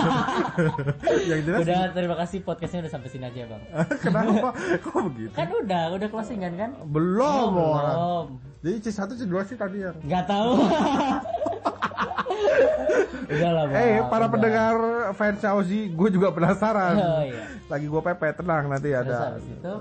[1.31, 3.63] yang jelas udah terima kasih podcastnya udah sampai sini aja bang.
[4.01, 4.49] kenapa
[4.81, 5.33] kok begitu?
[5.33, 6.71] Kan udah, udah closingan kan?
[6.85, 8.25] Belum Oh, belum.
[8.59, 9.95] Jadi C satu C dua sih tadi yang.
[10.01, 10.53] Nggak tahu.
[13.29, 13.65] Udah lah.
[13.71, 14.33] Eh para udah.
[14.33, 14.75] pendengar
[15.13, 16.95] fans Ozzy, gue juga penasaran.
[17.09, 17.45] Oh iya.
[17.69, 19.17] Lagi gue pepet tenang nanti Terus ada.
[19.33, 19.73] habis itu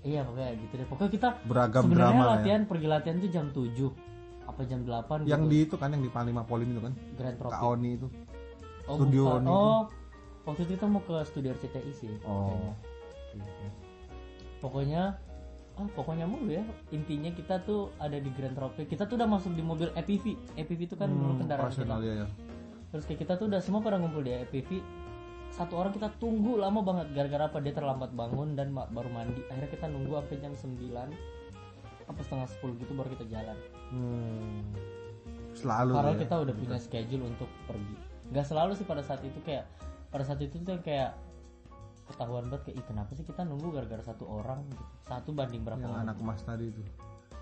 [0.00, 0.86] Iya pokoknya gitu deh.
[0.88, 2.28] Pokoknya kita Beragam drama ya.
[2.38, 5.52] latihan pergi latihan tuh jam 7 apa jam 8 Yang gitu.
[5.52, 7.68] di itu kan yang di Panglima Polim itu kan, Grand Kak Tropic.
[7.68, 8.08] Oni itu.
[8.88, 9.36] Oh, Studio bukan.
[9.36, 9.60] Oni itu.
[9.60, 9.80] Oh,
[10.48, 12.10] waktu itu kita mau ke studio RCTI sih.
[12.24, 12.72] Oh.
[14.60, 15.16] Pokoknya
[15.80, 16.60] ah pokoknya mulu ya.
[16.92, 18.84] Intinya kita tuh ada di Grand Tropic.
[18.86, 20.36] Kita tuh udah masuk di mobil EPV.
[20.54, 21.96] EPV itu kan dulu Hmm, kendaraan kita.
[21.98, 22.26] ya, ya.
[22.92, 24.84] Terus kayak kita tuh udah semua pada ngumpul di EPV.
[25.50, 29.40] Satu orang kita tunggu lama banget gara-gara apa dia terlambat bangun dan baru mandi.
[29.48, 31.10] Akhirnya kita nunggu sampai jam 9
[32.06, 33.56] apa setengah 10 gitu baru kita jalan.
[33.90, 34.60] Hmm.
[35.54, 35.92] Selalu.
[35.96, 36.20] Karena ya.
[36.22, 37.96] kita udah punya schedule untuk pergi.
[38.30, 39.66] Gak selalu sih pada saat itu kayak
[40.10, 41.14] pada saat itu tuh kayak
[42.10, 44.84] ketahuan banget kayak "Ih, kenapa sih kita nunggu gara-gara satu orang gitu.
[45.06, 46.04] Satu banding berapa yang orang.
[46.10, 46.82] anak emas tadi itu.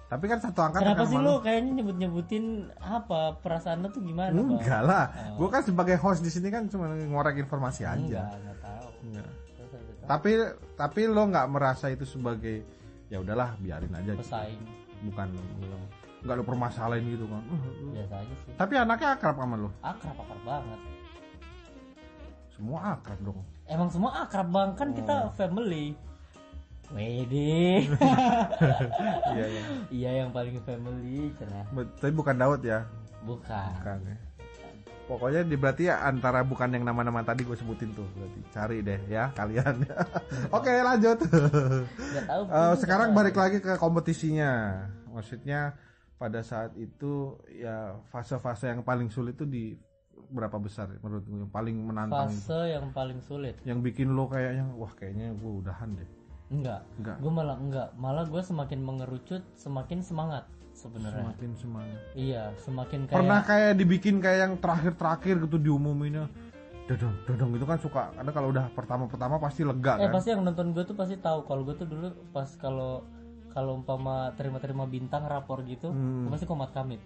[0.08, 1.28] Tapi kan satu angkat Kenapa akan sih malu.
[1.28, 2.44] lu kayaknya nyebut-nyebutin
[2.80, 4.56] apa perasaan lu tuh gimana, Bang?
[4.56, 5.04] Enggak lah.
[5.36, 5.44] Oh.
[5.44, 8.00] Gue kan sebagai host di sini kan cuma ngorek informasi aja.
[8.00, 8.88] Enggak, enggak tahu.
[9.04, 9.28] Enggak.
[9.28, 10.30] Habis itu, Tapi
[10.80, 12.64] tapi lo nggak merasa itu sebagai
[13.12, 14.16] ya udahlah biarin aja.
[14.16, 14.60] pesaing
[15.04, 15.76] Bukan lo
[16.18, 17.44] nggak lo permasalahin gitu kan.
[17.92, 18.52] Biasa aja sih.
[18.56, 19.70] Tapi anaknya akrab sama lo.
[19.84, 20.80] Akrab akrab banget.
[22.59, 23.38] Semua akrab dong.
[23.70, 24.94] Emang semua akrab bang kan Oh.
[24.98, 25.94] kita family.
[26.90, 27.86] Wede.
[29.28, 29.62] Iya iya.
[29.92, 31.62] iya yang paling family cerah.
[31.70, 32.82] Tapi bukan Daud ya.
[33.22, 33.70] Bukan.
[33.78, 34.16] Bukan ya.
[35.09, 39.00] Pokoknya di berarti ya antara bukan yang nama-nama tadi gue sebutin tuh berarti cari deh
[39.09, 39.86] ya kalian.
[40.56, 41.16] Oke lanjut.
[41.94, 42.42] Gak tahu.
[42.44, 42.76] Juga.
[42.76, 44.84] sekarang balik lagi ke kompetisinya.
[45.14, 45.72] Maksudnya
[46.18, 49.64] pada saat itu ya fase-fase yang paling sulit itu di
[50.30, 52.44] berapa besar menurut gue yang paling menantang itu?
[52.44, 53.56] fase yang paling sulit.
[53.62, 56.08] yang bikin lo kayaknya wah kayaknya gue udahan deh
[56.48, 56.80] Enggak.
[56.96, 57.88] enggak Gue malah enggak.
[57.94, 61.28] Malah gue semakin mengerucut, semakin semangat sebenarnya.
[61.28, 66.24] semakin semangat Iya, semakin kayak pernah kayak dibikin kayak yang terakhir-terakhir gitu diumuminnya
[66.84, 70.40] dodong dodong itu kan suka karena kalau udah pertama-pertama pasti lega Eh kan pasti yang
[70.40, 73.04] nonton gue tuh pasti tahu kalau gue tuh dulu pas kalau
[73.48, 76.24] kalau umpama terima-terima bintang rapor gitu, Hmm.
[76.24, 77.00] gue pasti komat kamit.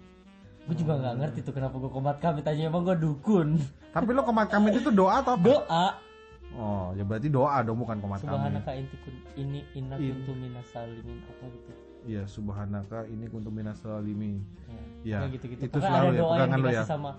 [0.63, 3.59] Gue juga nggak ngerti tuh kenapa gue komat kamit aja emang gue dukun.
[3.89, 5.43] tapi lo komat kamit itu doa atau apa?
[5.45, 5.87] Doa
[6.53, 10.31] oh ya berarti doa dong bukan komat kamit subhanaka inti kun, ini inna In- kuntu
[10.35, 11.71] minas salimin apa gitu.
[12.05, 14.37] iya subhanaka ini kuntum minas salimin
[15.01, 15.61] Ya, Ya, kayak gitu-gitu.
[15.61, 16.85] itu Pokoknya selalu ada ya, doa yang pegangan lo dikasih ya.
[16.87, 17.11] sama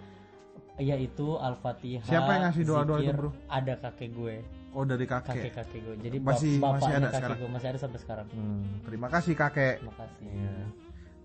[0.75, 2.03] ya itu al-fatihah.
[2.05, 3.31] Siapa yang ngasih doa-doa itu, zikir, bro?
[3.47, 4.35] Ada kakek gue,
[4.73, 5.95] oh dari kakek kakek-kakek gue.
[6.01, 7.37] Jadi Masih- bap- masih ada kakek sekarang?
[7.37, 8.27] gue masih ada sampai sekarang.
[8.31, 10.27] Hmm, terima kasih kakek Terima kasih.
[10.27, 10.55] Iya.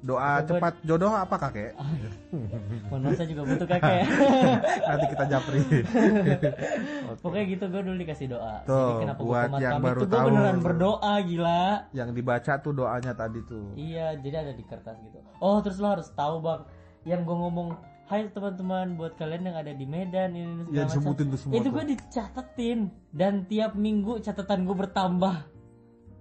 [0.02, 1.72] Doa gua- cepat jodoh apa kakek
[2.89, 4.04] Mohon maaf saya juga butuh kakek.
[4.89, 5.60] nanti kita japri
[7.22, 8.56] Pokoknya gitu gue dulu dikasih doa.
[8.64, 10.28] Tuh, Jadi kenapa gue buat yang baru tuh gue tahu.
[10.30, 11.64] beneran berdoa gila.
[11.91, 15.20] yang dibaca tuh doanya tadi tuh Iya, jadi ada di kertas gitu.
[15.38, 16.62] Oh, terus lo harus tahu bang,
[17.04, 17.70] yang gue ngomong,
[18.06, 21.54] Hai teman-teman, buat kalian yang ada di Medan ini, segala Ya, macam." disebutin tuh semua
[21.56, 22.80] Itu gue dicatetin
[23.12, 25.36] dan tiap minggu catatan gue bertambah.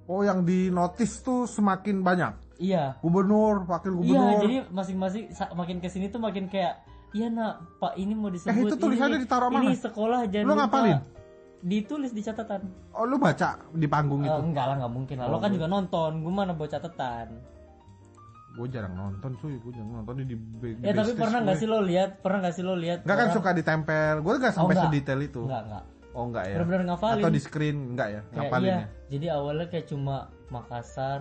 [0.07, 2.99] oh yang di notice tuh semakin banyak Iya.
[2.99, 7.95] gubernur wakil Iya, gubernur jadi masing-masing makin ke sini tuh makin kayak, iya nak, Pak
[7.95, 8.51] ini mau disebut.
[8.51, 9.79] Eh, itu tulisannya ini, ditaruh Ini mana?
[9.79, 10.99] sekolah jangan Lu lupa." ngapalin?
[11.61, 12.61] Ditulis di catatan.
[12.93, 15.27] oh lu baca di panggung Eh, itu enggak lah, nggak mungkin lah.
[15.27, 17.29] Lo Oh, kan juga nonton, gue mana buat catatan.
[18.51, 21.63] gue jarang nonton cuy gue jarang nonton di, di, di Ya tapi pernah nggak gue.
[21.63, 22.11] sih lo lihat?
[22.19, 22.99] Pernah nggak sih lo lihat?
[23.01, 24.85] Nggak kan orang- suka ditempel gue nggak sampai enggak.
[24.89, 25.85] sedetail itu Enggak, enggak.
[26.11, 27.23] oh enggak ya Bener-bener ngafalin.
[27.23, 28.75] atau di screen enggak ya Kayak ngapalin iya.
[28.75, 30.17] ya Jadi awalnya kayak cuma
[30.49, 31.21] Makassar,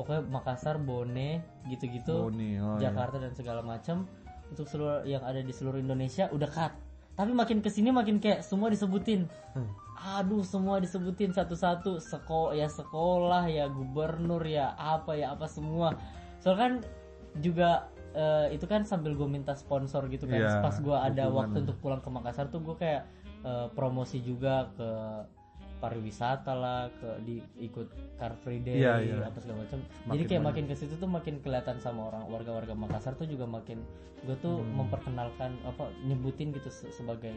[0.00, 2.32] pokoknya Makassar, Bone, gitu-gitu.
[2.32, 2.88] Bone, oh iya.
[2.88, 4.08] Jakarta dan segala macam
[4.48, 6.72] untuk seluruh yang ada di seluruh Indonesia udah cut.
[7.20, 9.28] Tapi makin ke sini makin kayak semua disebutin.
[9.52, 9.68] Hmm.
[10.00, 15.92] Aduh semua disebutin satu-satu sekolah ya sekolah ya gubernur ya apa ya apa semua.
[16.40, 16.72] Soalnya kan
[17.44, 17.70] juga
[18.16, 20.40] eh, itu kan sambil gue minta sponsor gitu kan.
[20.40, 23.04] Iya, Pas gue ada waktu untuk pulang ke Makassar tuh gue kayak
[23.44, 24.90] eh, promosi juga ke
[25.80, 29.24] pariwisata lah ke di ikut Car Free Day Iya, iya.
[29.24, 29.80] apa segala macam.
[30.06, 30.48] Jadi kayak banyak.
[30.52, 33.80] makin ke situ tuh makin kelihatan sama orang warga-warga Makassar tuh juga makin
[34.20, 34.76] gue tuh Hmm.
[34.76, 37.32] memperkenalkan apa nyebutin gitu se- sebagai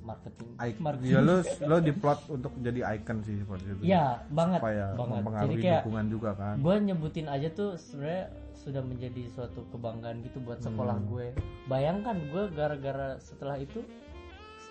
[0.00, 0.48] marketing.
[0.58, 0.80] Icon.
[0.80, 1.12] marketing.
[1.12, 1.34] ya lo
[1.70, 5.22] lo diplot untuk jadi icon sih seperti itu Ya, banget, supaya banget.
[5.40, 8.24] Jadi kayak dukungan juga kan gue nyebutin aja tuh sebenarnya
[8.54, 11.06] sudah menjadi suatu kebanggaan gitu buat sekolah Hmm.
[11.06, 11.26] gue.
[11.66, 13.84] Bayangkan gue gara-gara setelah itu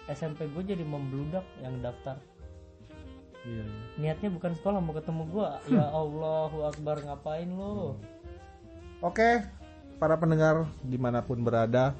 [0.07, 2.17] SMP gue jadi membludak yang daftar.
[3.45, 3.85] Iya, iya.
[3.99, 5.49] Niatnya bukan sekolah mau ketemu gue.
[5.77, 7.99] Ya Allahu Akbar ngapain lo?
[8.99, 9.43] Oke,
[9.99, 11.95] para pendengar di mana pun berada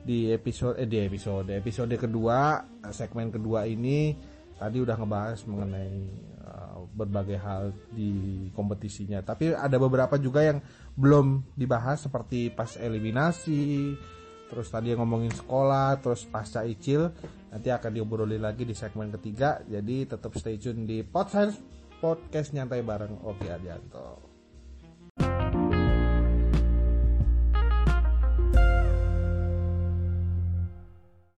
[0.00, 4.16] di episode eh, di episode episode kedua segmen kedua ini
[4.56, 5.96] tadi udah ngebahas mengenai
[6.44, 9.24] uh, berbagai hal di kompetisinya.
[9.24, 10.60] Tapi ada beberapa juga yang
[11.00, 13.96] belum dibahas seperti pas eliminasi,
[14.50, 17.14] terus tadi yang ngomongin sekolah terus pasca icil
[17.54, 21.62] nanti akan diobrolin lagi di segmen ketiga jadi tetap stay tune di podcast
[22.02, 24.08] podcast nyantai bareng Oki Adianto.